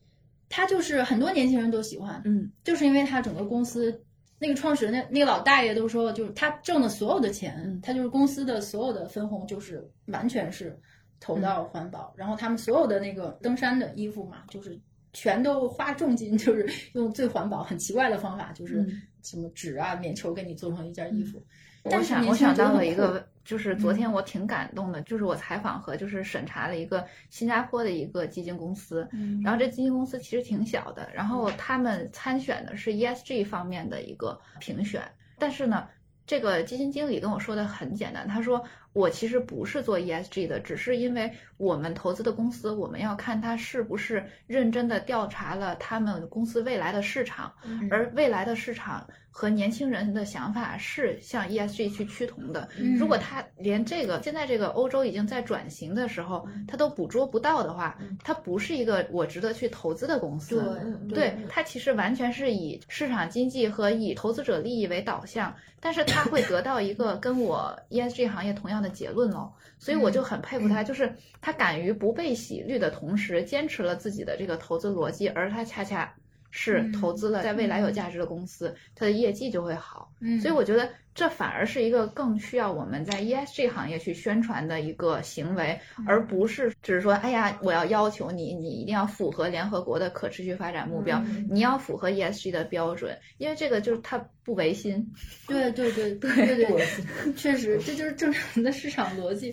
[0.54, 4.00] 他就是很多年轻人都喜欢，嗯，就是因为他整个公司
[4.38, 10.78] 那个创始人那那个老大爷都说，就是他挣的所有的钱，嗯他就是公司的所有的分红就是完全是
[11.18, 14.78] 投到环保，然后他们所有的那个登山的衣服嘛，就是
[15.12, 19.02] 全都花重金，就是用最环保、很奇怪的方法，就是嗯。
[19.24, 21.42] 什么纸啊、棉球给你做成一件衣服。
[21.82, 29.40] 我但是想，我年轻人想到觉得很酷了一个，就是昨天我挺感动的，就是我采访和就是审查了一个新加坡的一个基金公司，嗯。
[29.44, 35.02] 然后这基金公司其实挺小的，然后他们参选的是 ESG 方面的一个评选，
[35.38, 35.86] 但是呢，
[36.26, 38.64] 这个基金经理跟我说的很简单，他说
[38.94, 47.88] 我其实不是做 ESG 的，只是因为我们投资的公司，我们要看它是不是认真的调查了他们公司未来的市场，嗯。
[47.90, 49.06] 而未来的市场
[49.36, 52.68] 和年轻人的想法是向 ESG 去趋同的。
[52.78, 60.62] 嗯如果他连这个现在这个欧洲已经在转型的时候，他都捕捉不到的话，它不是一个我值得去投资的公司。
[60.62, 69.52] 对嗯对，它其实完全是以市场经济和以投资者利益为导向，但是它会得到一个跟我 ESG 行业同样的结论喽。
[69.80, 76.14] 所以我就很佩服他，就是他敢于不被洗绿的同时，坚持了自己的这个投资逻辑，而他恰恰
[76.56, 80.12] 是嗯投资了在未来有价值的公司，它的业绩就会好。
[80.20, 95.04] 嗯所以我觉得这反而是一个更需要我们在 ESG 行业去宣传的一个行为，嗯而不是只是说，哎呀，我要要求你，你一定要符合联合国的可持续发展目标，嗯你要符合 ESG 的标准，因为这个就是它不违心。
[95.48, 99.52] 对对 对对对对对，确实，这就是正常的市场逻辑。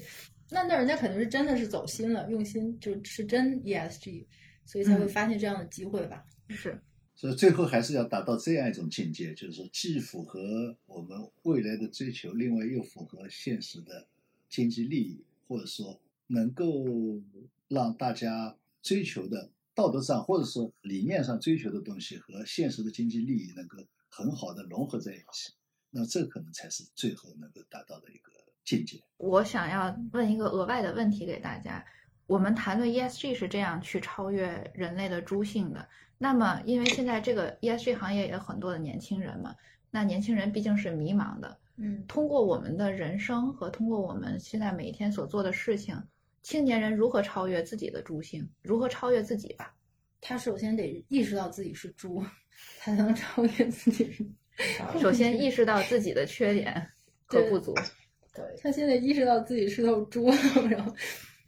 [0.51, 4.23] 那那人家肯定是真的是走心了，用心就是真 ESG，
[4.65, 6.23] 所以才会发现这样的机会吧。
[6.49, 6.77] 是，
[7.21, 14.07] 所以最后还是要达到这样一种境界，就是说既符合我们未来的追求，另外又符合现实的
[14.49, 16.65] 经济利益，或者说能够
[17.67, 23.77] 让大家追求的道德上或者说理念上追求的东西和现实的经济利益能够
[24.09, 25.53] 很好的融合在一起，
[25.91, 28.31] 那这可能才是最后能够达到的一个
[28.65, 28.99] 境界。
[29.17, 31.85] 我想要问一个额外的问题给大家。
[32.31, 35.85] 我们谈论 ESG 是这样去超越人类的猪性的。
[36.17, 39.53] 那么，因为现在这个 ESG 行业也有很多的年轻人嘛，
[39.89, 41.57] 那年轻人毕竟是迷茫的。
[41.75, 46.01] 嗯通过我们的人生和通过我们现在每一天所做的事情，
[46.41, 48.49] 青年人如何超越自己的猪性？
[48.61, 49.73] 如何超越自己吧？
[50.21, 52.23] 他首先得意识到自己是猪，
[52.77, 54.09] 才能超越自己。
[55.01, 56.87] 首先意识到自己的缺点
[57.25, 57.75] 和不足。
[58.33, 60.29] 对，他现在意识到自己是头猪，
[60.69, 60.95] 然后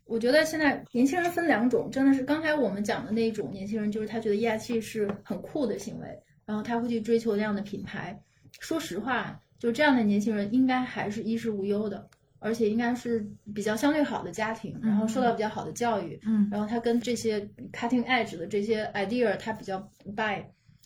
[0.06, 6.08] 我觉得现在年轻人分两种，真的是刚才我们讲的那种年轻人，就是他觉得 ESG 是很酷的行为，
[6.46, 8.20] 然后他会去追求那样的品牌。
[8.60, 12.08] 说实话，就这样的年轻人应该还是衣食无忧的，
[12.40, 13.26] 而且应该是
[13.56, 17.40] 比较相对好的家庭，然后受到比较好的教育，嗯然后他跟这些
[17.72, 19.80] cutting edge 的这些 idea 他比较
[20.16, 20.44] buy。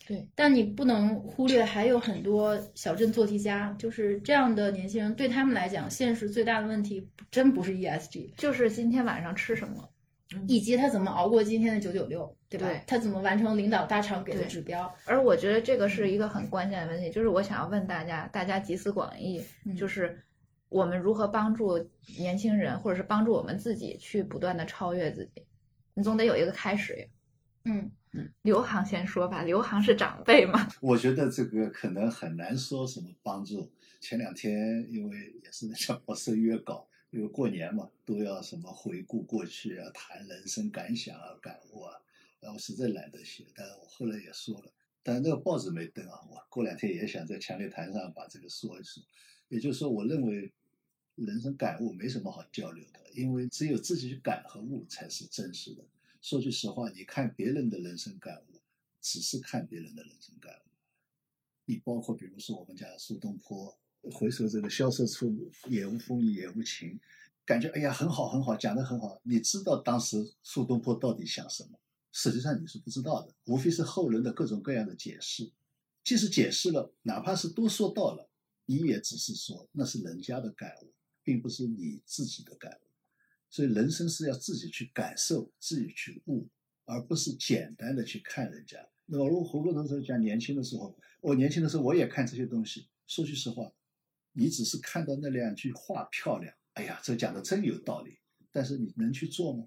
[0.08, 9.88] 对，但你不能忽略还有很多小镇做题家，就是这样的年轻人，对他们来讲，现实最大的问题真不是 ESG，就是今天晚上吃什么。
[10.46, 12.66] 以及他怎么熬过今天的九九六，对吧？
[12.66, 14.94] 对他怎么完成领导大厂给的指标？
[15.06, 20.22] 而我觉得这个是一个很关键的问题，就是我想要问大家，大家集思广益，嗯就是
[20.68, 21.78] 我们如何帮助
[22.18, 25.46] 年轻人，或者是帮助我们自己去不断的超越自己。
[25.94, 27.06] 你总得有一个开始呀。
[27.64, 27.90] 嗯
[28.42, 33.70] 刘航先说吧，刘航是长辈嘛，我觉得这个可能很难说什么帮助。
[34.00, 41.94] 前两天因为也是像博士约稿，因为过年嘛，都要什么回顾过去啊，谈人生感想啊、感悟啊，
[42.40, 43.44] 然后实在懒得写。
[43.54, 49.02] 但是我后来也说了，但是那个报纸没登啊，我过两天也想在强烈谈上把这个说一说。
[49.48, 50.52] 也就是说，我认为
[51.16, 55.82] 人生感悟没什么好交流的，因为只有自己去感和悟才是真实的。
[56.20, 58.60] 说句实话，你看别人的人生感悟，
[59.00, 60.70] 只是看别人的人生感悟。
[61.64, 63.78] 你包括比如说我们讲苏东坡，
[64.12, 66.98] 回首这个萧瑟处，也无风雨也无晴，
[67.44, 69.20] 感觉哎呀很好很好，讲得很好。
[69.22, 71.78] 你知道当时苏东坡到底想什么？
[72.10, 75.52] 实际上你是不知道的，无非是后人的各种各样的解释。
[76.02, 78.28] 即使解释了，哪怕是都说到了，
[78.64, 80.92] 你也只是说那是人家的感悟，
[81.22, 82.87] 并不是你自己的感悟。
[83.50, 86.48] 所以人生是要自己去感受，自己去悟，
[86.84, 88.78] 而不是简单的去看人家。
[89.06, 92.88] 那么我回过头来讲，年轻的时候，我年轻的时候我也看这些东西。
[93.06, 93.72] 说句实话，
[94.32, 98.18] 你只是看到那两句话漂亮，哎呀，这讲的真有道理，
[98.52, 99.66] 但是你能去做吗？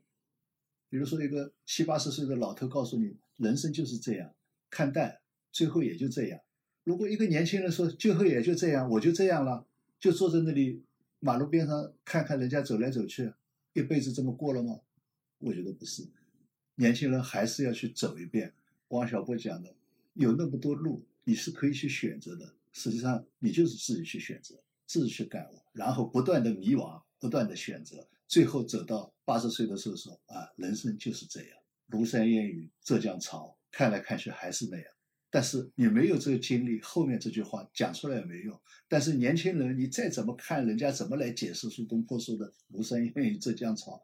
[0.90, 4.36] 比如说一个七八十岁的老头告诉你，人生就是这样，
[4.70, 5.22] 看淡，
[5.52, 6.40] 最后也就这样。
[6.84, 9.66] 如果一个年轻人说最后也就这样，我就这样了，
[10.00, 10.84] 就坐在那里
[11.20, 13.34] 马路边上看看人家走来走去，
[13.74, 14.82] 一辈子这么过了吗？
[15.40, 16.08] 我觉得不是，
[16.76, 18.54] 年轻人还是要去走一遍。
[18.90, 19.74] 王小波讲的，
[20.14, 22.54] 有那么多路，你是可以去选择的。
[22.74, 31.58] 实际上，你就是自己去选择，自己去感悟，然后不断的迷惘，不断的选择，最后走到八十岁的时候说啊，人生就是这样，
[31.90, 34.86] 庐山烟雨浙江潮，看来看去还是那样。
[35.34, 38.60] 但是你没有这个经历，后面这句话讲出来也没用。
[38.90, 44.04] 但是年轻人，你再怎么看人家怎么来解释苏东坡说的“庐山烟雨浙江潮”，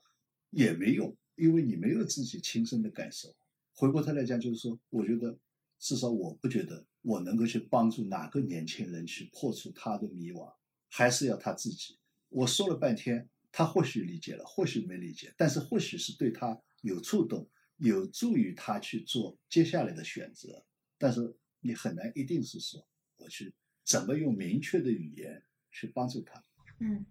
[0.52, 3.36] 也没用，因为你没有自己亲身的感受。
[3.74, 5.38] 回过头来讲，就是说，我觉得
[5.78, 10.54] 至少我不觉得我能够去帮助哪个年轻人去破除他的迷惘，
[10.88, 11.98] 还是要他自己。
[12.30, 20.64] 我说了半天，他或许理解了，或许没理解，但是或许是对他有触动，有助于他去做接下来的选择。
[20.98, 22.86] 但是你很难一定是说
[23.18, 26.42] 我去怎么用明确的语言去帮助他。
[26.80, 27.06] 嗯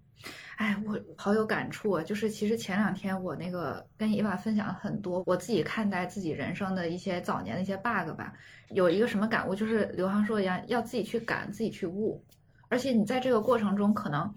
[0.57, 2.03] 哎，我好有感触啊！
[2.03, 8.33] 就是其实前两天我那个跟伊娃分享了很多我自己看待自己人生的一些早年的一些 bug 吧。
[8.71, 12.25] 有一个什么感悟，就是刘航说一样，要自己去感，自己去悟。
[12.69, 14.35] 而且你在这个过程中，可能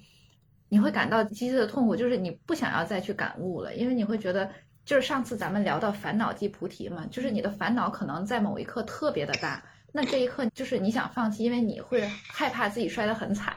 [0.68, 4.52] 你会感到极致的痛苦，就是你不想要再去感悟了，因为你会觉得，
[4.90, 13.56] 就是上次咱们聊到烦恼即菩提嘛，就是你的烦恼可能在某一刻特别的大，那这一刻就是你想放弃，因为你会害怕自己摔得很惨。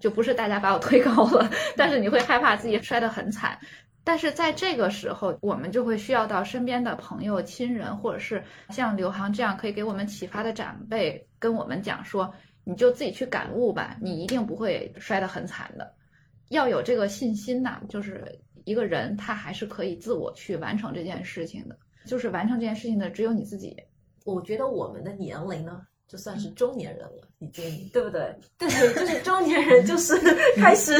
[0.00, 3.56] 就不是大家把我推高了，但是你会害怕自己摔得很惨。
[4.02, 15.94] 但是在这个时候，我们就会需要到身边的朋友、亲人，或者是像刘航这样可以给我们启发的长辈，跟我们讲说，你就自己去感悟吧，你一定不会摔得很惨的。
[16.48, 23.74] 要有这个信心呐、就是一个人他还是可以自我去完成这件事情的，就是完成这件事情的只有你自己。
[24.24, 28.36] 我觉得我们的年龄呢，就算嗯是中年人了，已经对不对？
[28.58, 30.18] 对，就是中年人， 就是
[30.56, 30.92] 开始，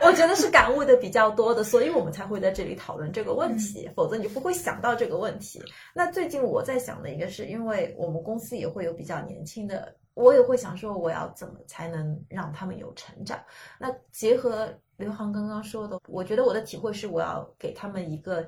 [0.00, 5.62] 我觉得是感悟的比较多的，所以我们才会在这里讨论这个问题，嗯否则你就不会想到这个问题。
[5.94, 13.38] 那最近我在想的一个是，因为我们公司也会有比较年轻的，我也会想说，我要怎么才能让他们有成长？
[13.78, 18.46] 那结合刘航刚刚说的，我觉得我的体会是，我要给他们一个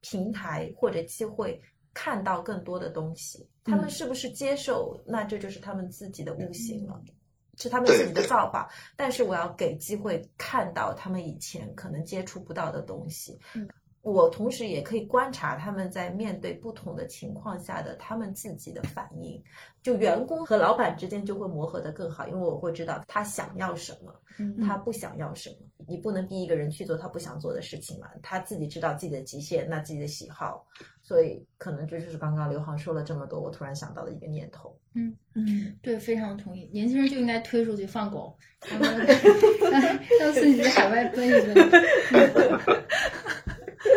[0.00, 1.60] 平台或者机会。
[1.94, 5.02] 看到更多的东西，他们嗯是不是接受？
[5.04, 7.02] 那这就是他们自己的悟性了，
[7.56, 8.68] 是他们自己的造化。
[8.94, 13.40] 但是我要给机会看到他们以前可能接触不到的东西。
[14.08, 19.42] 嗯我同时也可以观察他们在面对不同的情况下的他们自己的反应。
[19.82, 25.56] 就员工和老板之间就会磨合的更好，因为我会知道他想要什么，嗯他不想要什么。
[25.86, 30.66] 你不能逼一个人去做他不想做的事情嘛，他自己知道自己的极限，那自己的喜好，
[31.02, 34.76] 所以可能这就是刚刚刘航说了这么多，我突然想到的一个念头。
[34.94, 36.68] 嗯嗯，对，非常同意。
[36.72, 39.06] 年轻人就应该推出去放狗，他们
[39.70, 39.80] 让
[40.20, 41.70] 让自己在海外奔一奔。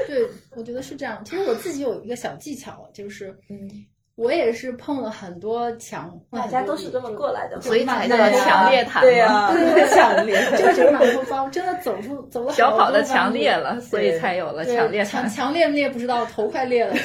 [0.08, 1.22] 对，我觉得是这样。
[1.26, 3.70] 其实我自己有一个小技巧，就是嗯，
[4.16, 9.28] 我也是碰了很多墙，大家都是这么过来的，所以才叫强烈谈对嘛。
[9.28, 15.28] 呀，很强烈， 就是满头包，真的走出走了好小跑的强烈了，所以才有了强烈强。
[15.30, 16.94] 强烈烈不知道，头快裂了。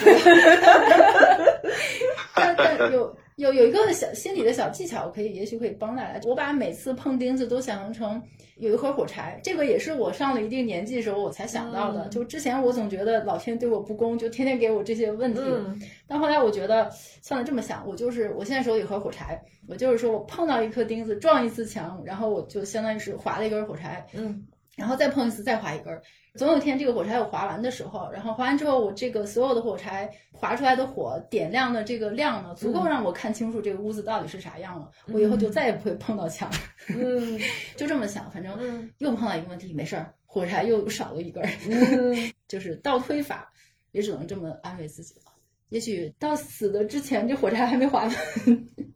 [2.35, 6.21] 但但有有有一个小心理的小技巧，可以也许可以帮大家。
[6.27, 8.23] 我把每次碰钉子都想象成
[8.57, 12.05] 有一盒火柴，这个也是我上了一定年纪的时候我才想到的。
[12.05, 15.41] 嗯就之前我总觉得老天对我不公，就天天给我这些问题。
[15.45, 24.47] 嗯但后来我觉得，算了，这么想，我就是我现在手里有盒火柴，我就是说我碰到一颗钉子撞一次墙，然后我就相当于是划了一根火柴，嗯
[24.77, 26.03] 然后再碰一次，再划一根儿。
[26.35, 34.91] 总有一天这个火柴有划完的时候，然后划完之后，我这个所有的火柴划出来的火点亮的这个量呢，足够让我看清楚这个屋子到底是啥样了。
[35.07, 36.51] 我以后就再也不会碰到墙，
[36.89, 37.41] 嗯
[37.75, 38.31] 就这么想。
[38.31, 42.15] 反正嗯又碰到一个问题，没事儿，火柴又少了一根儿，嗯，
[42.47, 43.51] 就是倒推法，
[43.93, 45.33] 也只能这么安慰自己了。
[45.71, 48.15] 也许到死的之前，这火柴还没划完，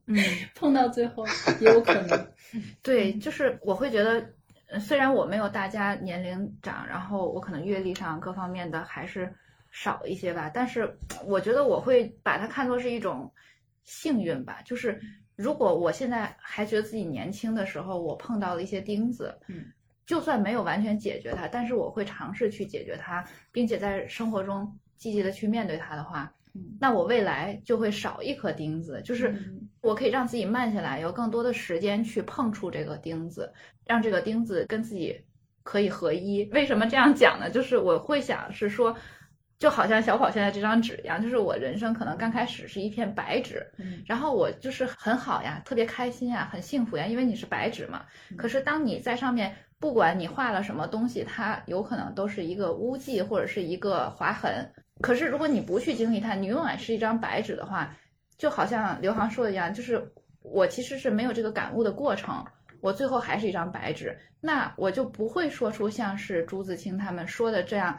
[0.06, 0.16] 嗯，
[0.54, 1.24] 碰到最后
[1.58, 2.26] 也有可能。
[2.82, 4.26] 对，就是我会觉得，呃
[4.78, 9.34] 虽然我没有大家年龄长，然后我可能阅历上各方面的还是
[9.70, 13.32] 少一些吧，但是我觉得我会把它看作是一种
[13.82, 14.60] 幸运吧。
[14.64, 15.00] 就是
[15.36, 19.64] 如果我现在还觉得自己年轻的时候，我碰到了一些钉子，嗯，
[20.06, 26.39] 就算没有完全解决它，但是我会尝试去解决它，并且在生活中积极的去面对它的话，嗯
[26.80, 33.52] 那我未来就会少一颗钉子，就是嗯我可以让自己慢下来，有更多的时间去碰触这个钉子，
[33.86, 35.18] 让这个钉子跟自己
[35.62, 36.44] 可以合一。
[36.52, 37.48] 为什么这样讲呢？
[37.50, 38.94] 就是我会想是说，
[39.58, 48.04] 就好像小跑现在这张纸一样，就是我人生可能刚开始是一片白纸，嗯然后我就是很好呀，特别开心呀，很幸福呀，因为你是白纸嘛。
[48.36, 54.70] 可是当你在上面，不管你画了什么东西，它有可能都是一个污迹或者是一个划痕。
[55.00, 57.96] 可是如果你不去经历它，你永远是一张白纸的话，
[58.36, 62.44] 就好像刘航说的一样，就是我其实是没有这个感悟的过程，
[62.80, 67.98] 我最后还是一张白纸，那我就不会说出像是朱自清他们说的这样，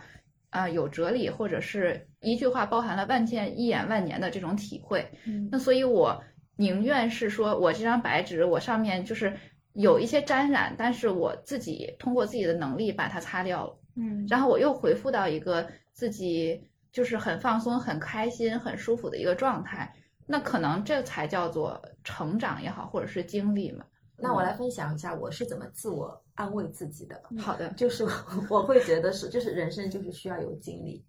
[0.50, 5.08] 啊、有哲理或者是一句话包含了万千一眼万年的这种体会。
[5.26, 6.24] 嗯那所以我
[6.56, 9.34] 宁愿是说我这张白纸，我上面就是
[9.74, 13.78] 有一些沾染，但是我自己通过自己的能力把它擦掉了。
[13.96, 19.94] 嗯然后我又回复到一个自己就是很放松、很开心、很舒服的一个状态，
[20.26, 23.86] 那可能这才叫做成长也好，或者是经历嘛。
[24.18, 27.22] 那我来分享一下我是怎么自我安慰自己的。
[27.40, 28.06] 好的， 就是
[28.50, 31.04] 我会觉得是，就是人生就是需要有经历，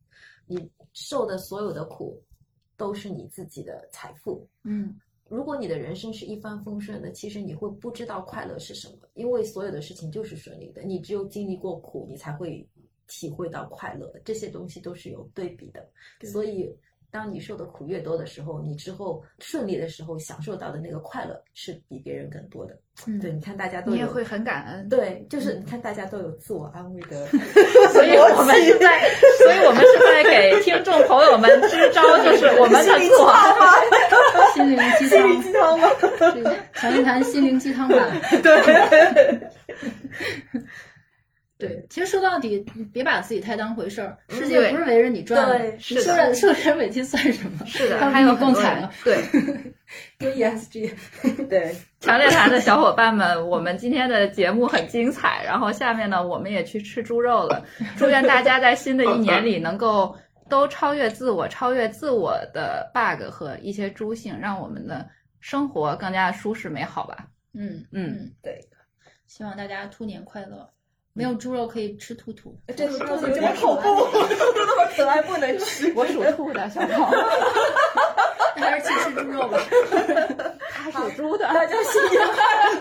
[0.46, 2.22] 你受的所有的苦
[2.76, 4.48] 都是你自己的财富。
[4.64, 10.82] 嗯如果你的人生是一帆风顺的，其实你会不知道快乐是什么，因为所有的事情就是顺利的。
[10.82, 12.68] 你只有经历过苦，你才会
[13.12, 14.10] 体会到快乐。
[14.24, 15.86] 这些东西都是有对比的，
[16.26, 16.74] 所以
[17.10, 22.74] 当你受的苦越多的时候，你之后顺利的时候享受到的那个快乐是比别人更多的。
[23.06, 24.88] 嗯对，你看大家都你也会很感恩。
[24.88, 27.26] 对，就是你看大家都有自我安慰的，
[27.92, 29.08] 所以我们是在，
[29.38, 33.62] 所以我们是在给听众朋友们支招，就是我们的自我安慰。
[34.54, 35.78] 心灵鸡心汤，灵鸡汤
[36.72, 37.96] 谈一谈心灵鸡汤吧。
[38.42, 39.40] 对，
[41.66, 47.64] 对，其实说到底，你别把自己太当回事儿，世界不是围着你转的，对是的受点受点委屈算什么？
[47.66, 48.92] 是的，还有更惨了。
[49.04, 49.22] 对。
[50.18, 50.90] 跟 ESG，
[51.50, 57.62] 对， 强烈谈的小伙伴们，我们今天的节目很精彩，然后下面呢，我们也去吃猪肉了。
[57.98, 60.16] 祝愿大家在新的一年里能够
[60.48, 65.06] 都超越自我，超越自我的 bug 和一些猪性，让我们的
[65.40, 67.28] 生活更加舒适美好吧。
[67.52, 68.60] 嗯嗯，嗯，对，
[69.26, 70.70] 希望大家兔年快乐。
[71.14, 75.92] 没有猪肉可以吃兔兔，这个兔子这么恐怖，兔子这么可爱不能吃。
[75.94, 77.08] 我属兔的小朋友，
[78.56, 79.58] 那还是去吃猪肉吧。
[80.72, 82.36] 他属猪的，大家新年快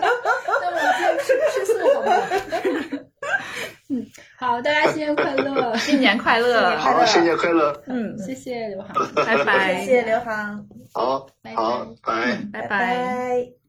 [0.60, 2.16] 那我们今天吃吃素好不好？
[3.90, 4.06] 嗯，
[4.38, 12.38] 好，大家新年快乐，新年快乐，好，新年快乐，嗯，谢谢刘航，拜拜，谢谢刘航，好，好，拜。
[12.52, 12.68] 拜拜。
[12.68, 13.61] 拜